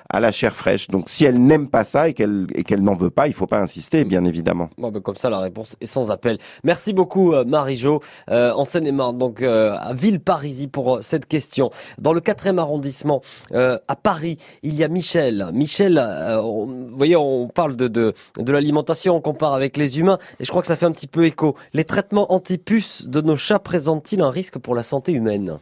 à 0.09 0.21
la 0.21 0.33
chair 0.33 0.55
fraîche. 0.55 0.89
Donc 0.89 1.09
si 1.09 1.25
elle 1.25 1.43
n'aime 1.43 1.69
pas 1.69 1.85
ça 1.85 2.09
et 2.09 2.15
qu'elle 2.15 2.47
et 2.55 2.65
qu'elle 2.65 2.83
n'en 2.83 2.97
veut 2.97 3.11
pas, 3.11 3.27
il 3.27 3.35
faut 3.35 3.47
pas 3.47 3.61
insister, 3.61 4.05
bien 4.05 4.25
évidemment. 4.25 4.69
Bon, 4.79 4.91
ben, 4.91 5.01
comme 5.01 5.17
ça, 5.17 5.31
la 5.31 5.41
réponse 5.41 5.77
est 5.81 5.87
sans 5.87 6.11
appel. 6.11 6.39
Merci 6.63 6.93
beaucoup, 6.93 7.33
euh, 7.33 7.45
Marie-Jo, 7.45 8.01
euh, 8.31 8.53
en 8.53 8.65
Seine-et-Marne, 8.65 9.19
donc 9.19 9.43
euh, 9.43 9.77
à 9.79 9.95
Villeparisis 9.95 10.69
pour 10.69 11.01
cette 11.03 11.27
question. 11.27 11.71
Dans 11.99 12.13
le 12.13 12.21
quatrième 12.21 12.59
arrondissement, 12.59 13.23
à 13.53 13.97
Paris, 13.97 14.37
il 14.63 14.75
y 14.75 14.85
a 14.85 14.89
Michel. 14.89 15.51
Michel, 15.53 16.03
vous 16.43 16.97
voyez, 16.97 17.17
on 17.17 17.49
parle 17.49 17.77
de 17.77 17.89
de, 17.89 18.15
de 18.39 18.53
l'alimentation, 18.53 19.17
on 19.17 19.21
compare 19.21 19.55
avec 19.55 19.77
les 19.77 19.99
humains, 19.99 20.19
et 20.41 20.45
je 20.45 20.51
crois 20.51 20.63
que 20.63 20.69
ça 20.69 20.77
fait 20.77 20.87
un 20.87 20.93
petit 20.93 21.07
peu 21.07 21.25
écho. 21.25 21.57
Les 21.73 21.85
traitements 21.85 22.33
anti-puces 22.33 23.07
de 23.07 23.21
nos 23.21 23.37
chats 23.37 23.59
présentent-ils 23.59 24.21
un 24.21 24.31
risque 24.31 24.59
pour 24.59 24.75
la 24.75 24.83
santé 24.83 25.13
humaine? 25.13 25.59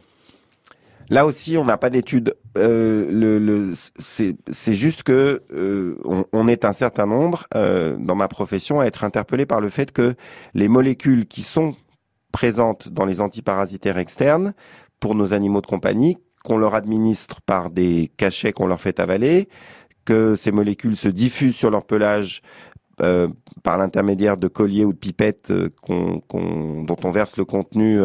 Là 1.09 1.25
aussi, 1.25 1.57
on 1.57 1.65
n'a 1.65 1.77
pas 1.77 1.89
d'études. 1.89 2.35
Euh, 2.57 3.73
c'est 3.97 4.73
juste 4.73 5.03
que 5.03 5.41
euh, 5.53 5.97
on, 6.31 6.47
est 6.47 6.65
un 6.65 6.73
certain 6.73 7.05
nombre 7.05 7.45
euh, 7.55 7.95
dans 7.99 8.15
ma 8.15 8.27
profession 8.27 8.79
à 8.79 8.85
être 8.85 9.03
interpellé 9.03 9.45
par 9.45 9.59
le 9.59 9.69
fait 9.69 9.91
que 9.91 10.15
les 10.53 10.67
molécules 10.67 11.25
qui 11.25 11.41
sont 11.41 11.75
présentes 12.31 12.89
dans 12.89 13.05
les 13.05 13.21
antiparasitaires 13.21 13.97
externes 13.97 14.53
pour 14.99 15.15
nos 15.15 15.33
animaux 15.33 15.61
de 15.61 15.67
compagnie, 15.67 16.17
qu'on 16.43 16.57
leur 16.57 16.75
administre 16.75 17.41
par 17.41 17.69
des 17.69 18.11
cachets 18.17 18.53
qu'on 18.53 18.67
leur 18.67 18.81
fait 18.81 18.99
avaler, 18.99 19.49
que 20.05 20.35
ces 20.35 20.51
molécules 20.51 20.95
se 20.95 21.09
diffusent 21.09 21.55
sur 21.55 21.71
leur 21.71 21.85
pelage 21.85 22.41
par 23.63 23.77
l'intermédiaire 23.77 24.37
de 24.37 24.47
colliers 24.47 24.85
ou 24.85 24.93
de 24.93 24.97
pipettes 24.97 25.51
dont 25.51 26.21
on 27.03 27.11
verse 27.11 27.37
le 27.37 27.43
contenu 27.43 27.99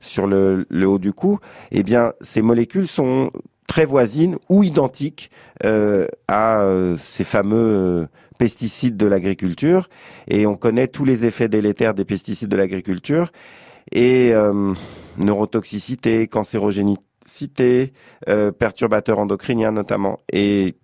sur 0.00 0.26
le, 0.26 0.66
haut 0.70 0.98
du 0.98 1.12
cou, 1.12 1.38
eh 1.70 1.82
bien, 1.82 2.12
ces 2.20 2.42
molécules 2.42 2.86
sont 2.86 3.30
très 3.66 3.84
voisines 3.84 4.36
ou 4.48 4.62
identiques 4.62 5.30
à 6.28 6.94
ces 6.96 7.24
fameux 7.24 8.08
pesticides 8.38 8.96
de 8.96 9.06
l'agriculture. 9.06 9.88
Et 10.26 10.46
on 10.46 10.56
connaît 10.56 10.88
tous 10.88 11.04
les 11.04 11.26
effets 11.26 11.48
délétères 11.48 11.94
des 11.94 12.04
pesticides 12.04 12.48
de 12.48 12.56
l'agriculture 12.56 13.30
et 13.92 14.32
neurotoxicité, 15.18 16.28
cancérogénicité, 16.28 17.92
perturbateurs 18.58 19.18
endocriniens 19.18 19.72
notamment. 19.72 20.18
Et 20.32 20.76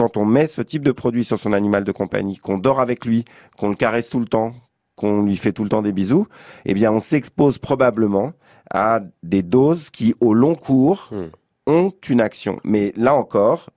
quand 0.00 0.16
on 0.16 0.24
met 0.24 0.46
ce 0.46 0.62
type 0.62 0.82
de 0.82 0.92
produit 0.92 1.24
sur 1.24 1.38
son 1.38 1.52
animal 1.52 1.84
de 1.84 1.92
compagnie, 1.92 2.38
qu'on 2.38 2.56
dort 2.56 2.80
avec 2.80 3.04
lui, 3.04 3.26
qu'on 3.58 3.68
le 3.68 3.74
caresse 3.74 4.08
tout 4.08 4.18
le 4.18 4.24
temps, 4.24 4.54
qu'on 4.96 5.22
lui 5.22 5.36
fait 5.36 5.52
tout 5.52 5.62
le 5.62 5.68
temps 5.68 5.82
des 5.82 5.92
bisous, 5.92 6.26
eh 6.64 6.72
bien, 6.72 6.90
on 6.90 7.00
s'expose 7.00 7.58
probablement 7.58 8.32
à 8.70 9.00
des 9.22 9.42
doses 9.42 9.90
qui, 9.90 10.14
au 10.20 10.34
long 10.34 10.54
cours, 10.54 11.08
hmm. 11.10 11.28
ont 11.66 11.92
une 12.08 12.20
action. 12.20 12.60
Mais 12.64 12.92
là 12.96 13.14
encore, 13.14 13.70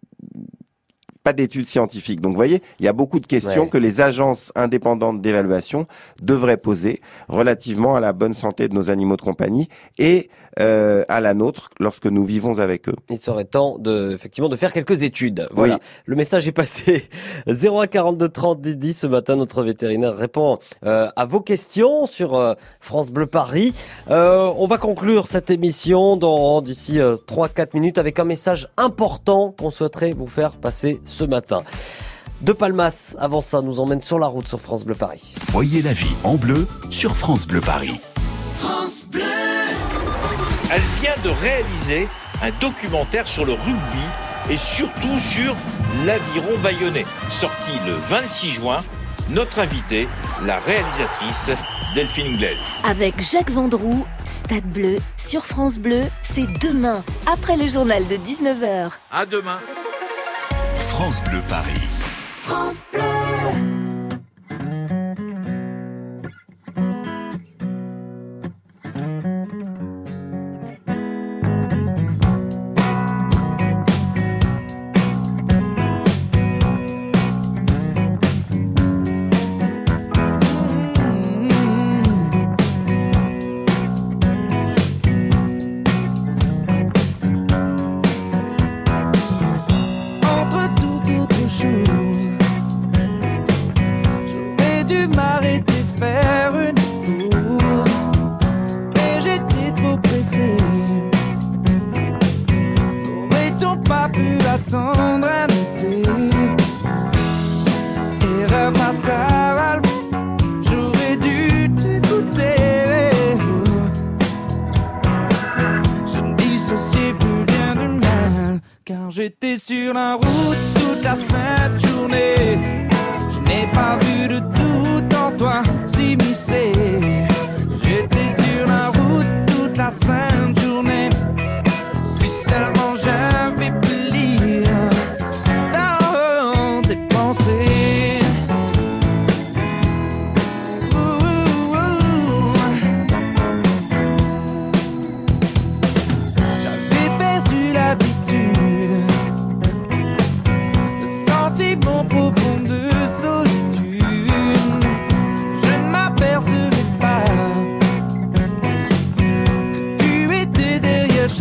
pas 1.23 1.33
d'études 1.33 1.67
scientifiques. 1.67 2.19
Donc, 2.19 2.31
vous 2.31 2.37
voyez, 2.37 2.61
il 2.79 2.85
y 2.85 2.89
a 2.89 2.93
beaucoup 2.93 3.19
de 3.19 3.25
questions 3.25 3.67
que 3.67 3.77
les 3.77 4.01
agences 4.01 4.51
indépendantes 4.55 5.21
d'évaluation 5.21 5.87
devraient 6.21 6.57
poser 6.57 7.01
relativement 7.29 7.95
à 7.95 7.99
la 7.99 8.11
bonne 8.13 8.33
santé 8.33 8.67
de 8.67 8.73
nos 8.73 8.89
animaux 8.89 9.15
de 9.15 9.21
compagnie 9.21 9.69
et 9.97 10.29
euh, 10.59 11.03
à 11.07 11.19
la 11.19 11.33
nôtre 11.33 11.69
lorsque 11.79 12.05
nous 12.05 12.23
vivons 12.23 12.59
avec 12.59 12.89
eux. 12.89 12.95
Il 13.09 13.17
serait 13.17 13.45
temps 13.45 13.77
de, 13.79 14.11
effectivement, 14.13 14.49
de 14.49 14.55
faire 14.55 14.73
quelques 14.73 15.01
études. 15.01 15.47
Voilà. 15.51 15.79
Le 16.05 16.15
message 16.15 16.47
est 16.47 16.51
passé. 16.51 17.09
01 17.47 17.87
42 17.87 18.29
30 18.29 18.61
10 18.61 18.77
10 18.77 18.93
ce 18.93 19.07
matin, 19.07 19.35
notre 19.35 19.63
vétérinaire 19.63 20.15
répond 20.15 20.57
euh, 20.85 21.09
à 21.15 21.25
vos 21.25 21.39
questions 21.39 22.05
sur 22.05 22.35
euh, 22.35 22.53
France 22.81 23.11
Bleu 23.11 23.25
Paris. 23.25 23.73
on 24.09 24.67
va 24.67 24.77
conclure 24.77 25.27
cette 25.27 25.49
émission 25.49 26.17
dans 26.17 26.61
d'ici 26.61 26.99
3-4 26.99 27.69
minutes 27.73 27.97
avec 27.97 28.19
un 28.19 28.25
message 28.25 28.67
important 28.77 29.55
qu'on 29.57 29.71
souhaiterait 29.71 30.13
vous 30.13 30.27
faire 30.27 30.57
passer 30.57 30.99
ce 31.13 31.23
matin. 31.23 31.63
De 32.41 32.51
Palmas, 32.51 33.15
avant 33.19 33.39
ça, 33.39 33.61
nous 33.61 33.79
emmène 33.79 34.01
sur 34.01 34.19
la 34.19 34.27
route 34.27 34.47
sur 34.47 34.59
France 34.59 34.83
Bleu 34.83 34.95
Paris. 34.95 35.35
Voyez 35.49 35.81
la 35.81 35.93
vie 35.93 36.15
en 36.23 36.35
bleu 36.35 36.67
sur 36.89 37.15
France 37.15 37.47
Bleu 37.47 37.61
Paris. 37.61 38.01
France 38.57 39.07
Bleu 39.09 39.21
Elle 40.71 40.81
vient 40.99 41.15
de 41.23 41.29
réaliser 41.29 42.09
un 42.41 42.51
documentaire 42.59 43.27
sur 43.27 43.45
le 43.45 43.53
rugby 43.53 44.03
et 44.49 44.57
surtout 44.57 45.19
sur 45.19 45.55
l'aviron 46.05 46.57
bayonnais, 46.61 47.05
sorti 47.31 47.71
le 47.85 47.93
26 48.09 48.49
juin. 48.49 48.81
Notre 49.29 49.59
invitée, 49.59 50.09
la 50.43 50.59
réalisatrice 50.59 51.51
Delphine 51.95 52.33
Inglaise. 52.33 52.57
Avec 52.83 53.21
Jacques 53.21 53.51
Vendroux, 53.51 54.05
Stade 54.25 54.65
Bleu, 54.65 54.97
sur 55.15 55.45
France 55.45 55.79
Bleu, 55.79 56.01
c'est 56.21 56.47
demain, 56.61 57.03
après 57.31 57.55
le 57.55 57.67
journal 57.67 58.05
de 58.07 58.15
19h. 58.15 58.89
À 59.11 59.25
demain. 59.25 59.59
France 61.03 61.21
Bleu 61.25 61.41
Paris. 61.49 61.89
France 62.45 62.81
Bleu. 62.93 63.12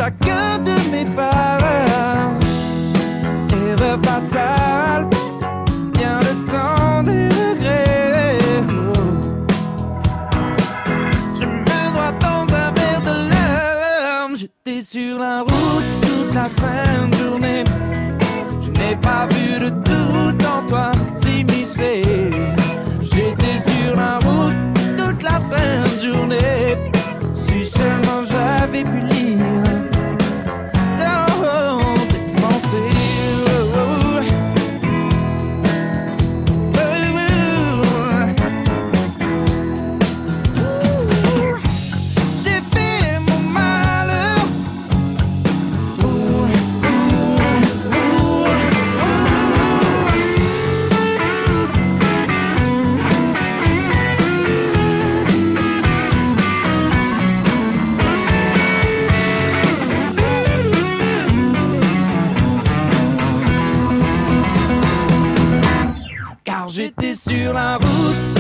Chacun 0.02 0.58
de 0.64 0.74
mes 0.90 1.04
pas. 1.14 1.31
Sur 67.24 67.52
la 67.52 67.76
route 67.76 68.31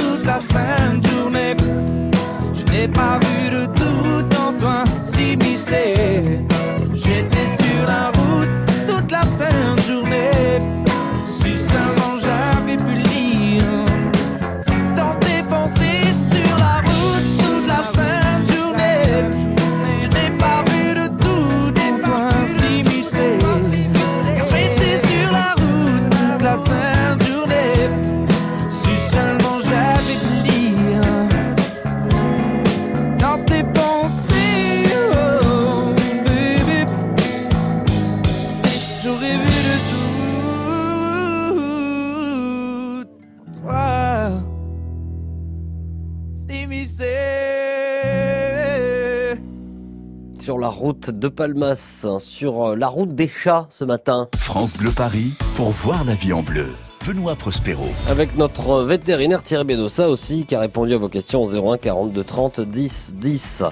Sur 50.42 50.58
la 50.58 50.70
route 50.70 51.10
de 51.10 51.28
Palmas, 51.28 52.04
hein, 52.04 52.18
sur 52.18 52.70
euh, 52.70 52.74
la 52.74 52.88
route 52.88 53.14
des 53.14 53.28
chats 53.28 53.68
ce 53.70 53.84
matin. 53.84 54.28
France 54.36 54.72
Bleu 54.72 54.90
Paris 54.90 55.34
pour 55.54 55.70
voir 55.70 56.02
la 56.02 56.14
vie 56.14 56.32
en 56.32 56.42
bleu. 56.42 56.66
Benoît 57.06 57.36
Prospero. 57.36 57.86
Avec 58.08 58.36
notre 58.36 58.82
vétérinaire 58.82 59.44
Thierry 59.44 59.62
Bédossa 59.62 60.08
aussi, 60.08 60.44
qui 60.44 60.56
a 60.56 60.60
répondu 60.60 60.94
à 60.94 60.98
vos 60.98 61.08
questions 61.08 61.44
au 61.44 61.72
01 61.72 61.78
42 61.78 62.24
30 62.24 62.60
10 62.60 63.14
10. 63.18 63.64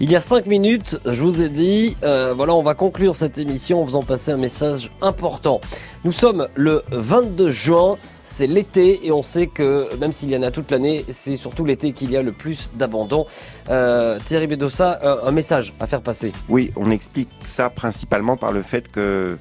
Il 0.00 0.10
y 0.10 0.16
a 0.16 0.20
5 0.20 0.46
minutes, 0.46 0.98
je 1.06 1.22
vous 1.22 1.40
ai 1.40 1.50
dit, 1.50 1.96
euh, 2.02 2.34
voilà, 2.36 2.52
on 2.56 2.62
va 2.62 2.74
conclure 2.74 3.14
cette 3.14 3.38
émission 3.38 3.80
en 3.80 3.86
faisant 3.86 4.02
passer 4.02 4.32
un 4.32 4.38
message 4.38 4.90
important. 5.00 5.60
Nous 6.02 6.12
sommes 6.12 6.48
le 6.56 6.82
22 6.90 7.50
juin, 7.52 7.96
c'est 8.30 8.46
l'été 8.46 9.06
et 9.06 9.10
on 9.10 9.22
sait 9.22 9.46
que 9.46 9.88
même 9.96 10.12
s'il 10.12 10.30
y 10.30 10.36
en 10.36 10.42
a 10.42 10.50
toute 10.50 10.70
l'année, 10.70 11.04
c'est 11.08 11.34
surtout 11.36 11.64
l'été 11.64 11.92
qu'il 11.92 12.10
y 12.10 12.16
a 12.16 12.22
le 12.22 12.32
plus 12.32 12.70
d'abandon. 12.74 13.24
Euh, 13.70 14.18
Thierry 14.24 14.46
Bédossa, 14.46 14.98
euh, 15.02 15.26
un 15.26 15.30
message 15.32 15.72
à 15.80 15.86
faire 15.86 16.02
passer. 16.02 16.32
Oui, 16.50 16.70
on 16.76 16.90
explique 16.90 17.30
ça 17.42 17.70
principalement 17.70 18.36
par 18.36 18.52
le 18.52 18.60
fait 18.60 18.92
que 18.92 19.38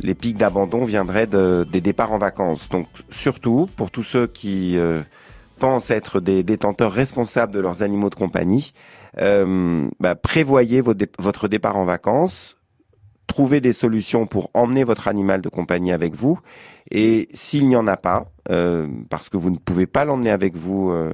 les 0.00 0.14
pics 0.14 0.36
d'abandon 0.36 0.84
viendraient 0.84 1.26
de- 1.26 1.66
des 1.72 1.80
départs 1.80 2.12
en 2.12 2.18
vacances. 2.18 2.68
Donc 2.68 2.86
surtout 3.10 3.66
pour 3.76 3.90
tous 3.90 4.02
ceux 4.02 4.26
qui 4.26 4.76
euh, 4.76 5.00
pensent 5.58 5.90
être 5.90 6.20
des 6.20 6.42
détenteurs 6.42 6.92
responsables 6.92 7.52
de 7.52 7.60
leurs 7.60 7.82
animaux 7.82 8.10
de 8.10 8.14
compagnie, 8.14 8.74
bah, 9.16 10.14
prévoyez 10.14 10.80
votre 10.82 11.48
départ 11.48 11.76
en 11.76 11.84
vacances, 11.84 12.56
trouvez 13.26 13.60
des 13.60 13.72
solutions 13.72 14.26
pour 14.26 14.50
emmener 14.54 14.84
votre 14.84 15.06
animal 15.08 15.40
de 15.40 15.48
compagnie 15.48 15.92
avec 15.92 16.14
vous. 16.14 16.38
Et 16.94 17.26
s'il 17.32 17.68
n'y 17.68 17.74
en 17.74 17.86
a 17.86 17.96
pas, 17.96 18.26
euh, 18.50 18.86
parce 19.08 19.30
que 19.30 19.38
vous 19.38 19.48
ne 19.50 19.56
pouvez 19.56 19.86
pas 19.86 20.04
l'emmener 20.04 20.30
avec 20.30 20.56
vous 20.56 20.90
euh, 20.90 21.10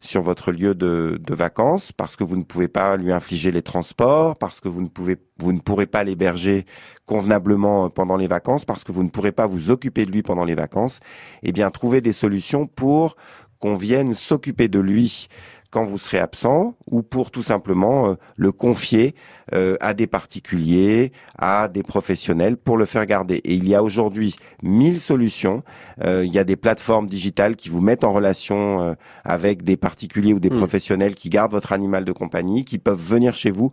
sur 0.00 0.22
votre 0.22 0.52
lieu 0.52 0.74
de, 0.74 1.20
de 1.22 1.34
vacances, 1.34 1.92
parce 1.92 2.16
que 2.16 2.24
vous 2.24 2.38
ne 2.38 2.44
pouvez 2.44 2.66
pas 2.66 2.96
lui 2.96 3.12
infliger 3.12 3.52
les 3.52 3.60
transports, 3.60 4.38
parce 4.38 4.60
que 4.60 4.68
vous 4.68 4.80
ne 4.80 4.88
pouvez, 4.88 5.18
vous 5.38 5.52
ne 5.52 5.60
pourrez 5.60 5.84
pas 5.84 6.02
l'héberger 6.02 6.64
convenablement 7.04 7.84
euh, 7.84 7.88
pendant 7.90 8.16
les 8.16 8.26
vacances, 8.26 8.64
parce 8.64 8.84
que 8.84 8.92
vous 8.92 9.02
ne 9.02 9.10
pourrez 9.10 9.32
pas 9.32 9.44
vous 9.44 9.70
occuper 9.70 10.06
de 10.06 10.12
lui 10.12 10.22
pendant 10.22 10.46
les 10.46 10.54
vacances, 10.54 11.00
eh 11.42 11.52
bien, 11.52 11.70
trouvez 11.70 12.00
des 12.00 12.12
solutions 12.12 12.66
pour 12.66 13.16
qu'on 13.58 13.76
vienne 13.76 14.12
s'occuper 14.14 14.68
de 14.68 14.80
lui 14.80 15.28
quand 15.70 15.84
vous 15.84 15.98
serez 15.98 16.18
absent 16.18 16.74
ou 16.90 17.02
pour 17.02 17.30
tout 17.30 17.42
simplement 17.42 18.08
euh, 18.08 18.14
le 18.36 18.52
confier 18.52 19.14
euh, 19.54 19.76
à 19.80 19.92
des 19.92 20.06
particuliers, 20.06 21.12
à 21.38 21.68
des 21.68 21.82
professionnels 21.82 22.56
pour 22.56 22.76
le 22.76 22.84
faire 22.84 23.04
garder. 23.04 23.36
Et 23.44 23.54
il 23.54 23.68
y 23.68 23.74
a 23.74 23.82
aujourd'hui 23.82 24.34
mille 24.62 24.98
solutions. 24.98 25.60
Euh, 26.02 26.24
il 26.24 26.32
y 26.32 26.38
a 26.38 26.44
des 26.44 26.56
plateformes 26.56 27.06
digitales 27.06 27.56
qui 27.56 27.68
vous 27.68 27.80
mettent 27.80 28.04
en 28.04 28.12
relation 28.12 28.80
euh, 28.80 28.94
avec 29.24 29.62
des 29.62 29.76
particuliers 29.76 30.32
ou 30.32 30.40
des 30.40 30.50
professionnels 30.50 31.14
qui 31.14 31.28
gardent 31.28 31.52
votre 31.52 31.72
animal 31.72 32.04
de 32.04 32.12
compagnie, 32.12 32.64
qui 32.64 32.78
peuvent 32.78 33.02
venir 33.02 33.36
chez 33.36 33.50
vous. 33.50 33.70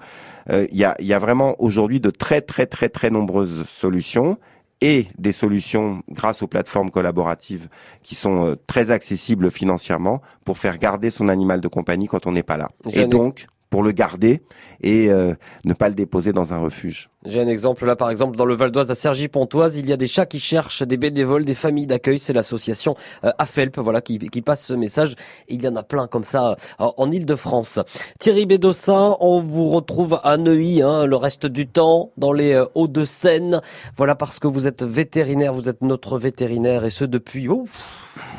Euh, 0.49 0.67
il, 0.71 0.77
y 0.77 0.83
a, 0.83 0.95
il 0.99 1.05
y 1.05 1.13
a 1.13 1.19
vraiment 1.19 1.55
aujourd'hui 1.59 1.99
de 1.99 2.09
très 2.09 2.41
très 2.41 2.65
très 2.65 2.89
très 2.89 3.09
nombreuses 3.09 3.63
solutions 3.67 4.37
et 4.81 5.07
des 5.17 5.31
solutions 5.31 6.01
grâce 6.09 6.41
aux 6.43 6.47
plateformes 6.47 6.91
collaboratives 6.91 7.69
qui 8.03 8.15
sont 8.15 8.45
euh, 8.45 8.55
très 8.67 8.91
accessibles 8.91 9.49
financièrement 9.49 10.21
pour 10.43 10.57
faire 10.57 10.77
garder 10.77 11.09
son 11.09 11.29
animal 11.29 11.61
de 11.61 11.67
compagnie 11.67 12.07
quand 12.07 12.27
on 12.27 12.31
n'est 12.31 12.43
pas 12.43 12.57
là. 12.57 12.69
Et 12.91 13.05
donc, 13.05 13.47
pour 13.69 13.83
le 13.83 13.91
garder 13.91 14.41
et 14.81 15.09
euh, 15.09 15.33
ne 15.65 15.73
pas 15.73 15.89
le 15.89 15.95
déposer 15.95 16.33
dans 16.33 16.53
un 16.53 16.59
refuge. 16.59 17.09
J'ai 17.27 17.41
un 17.41 17.47
exemple 17.47 17.85
là, 17.85 17.95
par 17.95 18.11
exemple, 18.11 18.37
dans 18.37 18.45
le 18.45 18.55
Val 18.55 18.71
d'Oise 18.71 18.91
à 18.91 18.95
Cergy-Pontoise, 18.95 19.77
il 19.77 19.89
y 19.89 19.93
a 19.93 19.97
des 19.97 20.07
chats 20.07 20.27
qui 20.27 20.39
cherchent 20.39 20.83
des 20.83 20.97
bénévoles, 20.97 21.43
des 21.43 21.55
familles 21.55 21.87
d'accueil. 21.87 22.19
C'est 22.19 22.33
l'association 22.33 22.95
euh, 23.23 23.31
AFELP, 23.39 23.79
voilà, 23.79 24.01
qui, 24.01 24.19
qui 24.19 24.41
passe 24.41 24.65
ce 24.65 24.73
message. 24.73 25.15
il 25.47 25.63
y 25.63 25.67
en 25.67 25.75
a 25.75 25.83
plein 25.83 26.07
comme 26.07 26.23
ça 26.23 26.55
euh, 26.79 26.87
en 26.97 27.09
Ile-de-France. 27.11 27.79
Thierry 28.19 28.45
Bédossin, 28.45 29.17
on 29.19 29.41
vous 29.41 29.69
retrouve 29.69 30.19
à 30.23 30.37
Neuilly, 30.37 30.83
hein, 30.83 31.05
le 31.05 31.15
reste 31.15 31.47
du 31.47 31.67
temps, 31.67 32.11
dans 32.17 32.31
les 32.31 32.53
euh, 32.53 32.65
Hauts-de-Seine. 32.75 33.61
Voilà, 33.97 34.13
parce 34.13 34.39
que 34.39 34.47
vous 34.47 34.67
êtes 34.67 34.83
vétérinaire, 34.83 35.53
vous 35.53 35.67
êtes 35.67 35.81
notre 35.81 36.19
vétérinaire, 36.19 36.85
et 36.85 36.91
ce 36.91 37.05
depuis, 37.05 37.47
oh, 37.49 37.65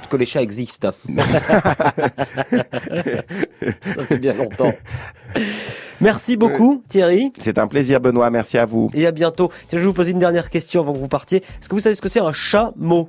que 0.09 0.17
les 0.17 0.27
chats 0.27 0.43
existent. 0.43 0.93
ça 1.17 1.83
fait 4.05 4.19
bien 4.19 4.35
longtemps. 4.35 4.73
Merci 6.01 6.37
beaucoup, 6.37 6.83
Thierry. 6.89 7.33
C'est 7.39 7.59
un 7.59 7.67
plaisir, 7.67 8.01
Benoît. 8.01 8.31
Merci 8.31 8.59
à 8.59 8.67
vous. 8.67 8.91
Et 8.95 9.07
à 9.07 9.13
bientôt. 9.13 9.51
Tiens, 9.69 9.79
je 9.79 9.83
vais 9.83 9.87
vous 9.87 9.93
poser 9.95 10.13
une 10.13 10.19
dernière 10.19 10.51
question 10.51 10.81
avant 10.81 10.93
que 10.93 10.99
vous 10.99 11.09
partiez. 11.09 11.39
Est-ce 11.39 11.69
que 11.69 11.75
vous 11.75 11.81
savez 11.81 11.95
ce 11.95 12.03
que 12.03 12.09
c'est 12.09 12.21
un 12.21 12.33
chameau? 12.33 13.07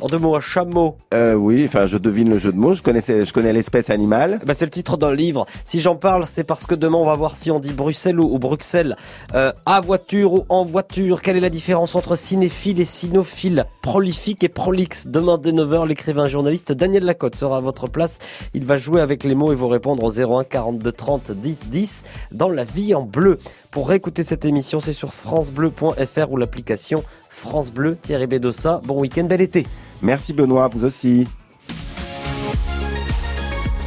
En 0.00 0.06
deux 0.06 0.18
mots, 0.18 0.36
un 0.36 0.40
chameau. 0.40 0.96
Euh, 1.12 1.34
oui, 1.34 1.64
enfin, 1.64 1.86
je 1.86 1.98
devine 1.98 2.30
le 2.30 2.38
jeu 2.38 2.52
de 2.52 2.56
mots. 2.56 2.74
Je 2.74 2.82
connais, 2.82 3.00
je 3.00 3.32
connais 3.32 3.52
l'espèce 3.52 3.90
animale. 3.90 4.40
Bah, 4.46 4.54
c'est 4.54 4.64
le 4.64 4.70
titre 4.70 4.96
d'un 4.96 5.12
livre. 5.12 5.46
Si 5.64 5.80
j'en 5.80 5.96
parle, 5.96 6.26
c'est 6.26 6.44
parce 6.44 6.66
que 6.66 6.74
demain, 6.74 6.98
on 6.98 7.04
va 7.04 7.14
voir 7.14 7.36
si 7.36 7.50
on 7.50 7.58
dit 7.58 7.72
Bruxelles 7.72 8.20
ou, 8.20 8.38
Bruxelles. 8.38 8.96
Euh, 9.34 9.52
à 9.66 9.80
voiture 9.80 10.34
ou 10.34 10.44
en 10.48 10.64
voiture. 10.64 11.22
Quelle 11.22 11.36
est 11.36 11.40
la 11.40 11.50
différence 11.50 11.94
entre 11.94 12.16
cinéphile 12.16 12.80
et 12.80 12.84
cynophile 12.84 13.66
Prolifique 13.82 14.44
et 14.44 14.48
prolixe. 14.48 15.06
Demain, 15.06 15.38
dès 15.38 15.52
9h, 15.52 15.86
l'écrivain 15.86 16.26
journaliste 16.26 16.72
Daniel 16.72 17.04
Lacotte 17.04 17.36
sera 17.36 17.58
à 17.58 17.60
votre 17.60 17.88
place. 17.88 18.18
Il 18.54 18.64
va 18.64 18.76
jouer 18.76 19.00
avec 19.00 19.24
les 19.24 19.34
mots 19.34 19.52
et 19.52 19.54
vous 19.54 19.68
répondre 19.68 20.04
au 20.04 20.10
01 20.10 20.44
42 20.44 20.92
30 20.92 21.32
10 21.32 21.68
10 21.68 22.04
dans 22.32 22.48
la 22.48 22.64
vie 22.64 22.94
en 22.94 23.02
bleu. 23.02 23.38
Pour 23.70 23.88
réécouter 23.88 24.22
cette 24.22 24.44
émission, 24.44 24.80
c'est 24.80 24.92
sur 24.92 25.12
francebleu.fr 25.12 26.30
ou 26.30 26.36
l'application 26.36 27.02
France 27.38 27.70
Bleu. 27.70 27.96
Thierry 28.00 28.26
Bédossa, 28.26 28.80
bon 28.84 29.00
week-end, 29.00 29.24
bel 29.24 29.40
été. 29.40 29.66
Merci 30.02 30.32
Benoît, 30.32 30.68
vous 30.68 30.84
aussi. 30.84 31.26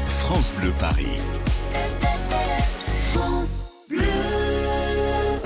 France 0.06 0.54
Bleu 0.58 0.72
Paris. 0.80 1.20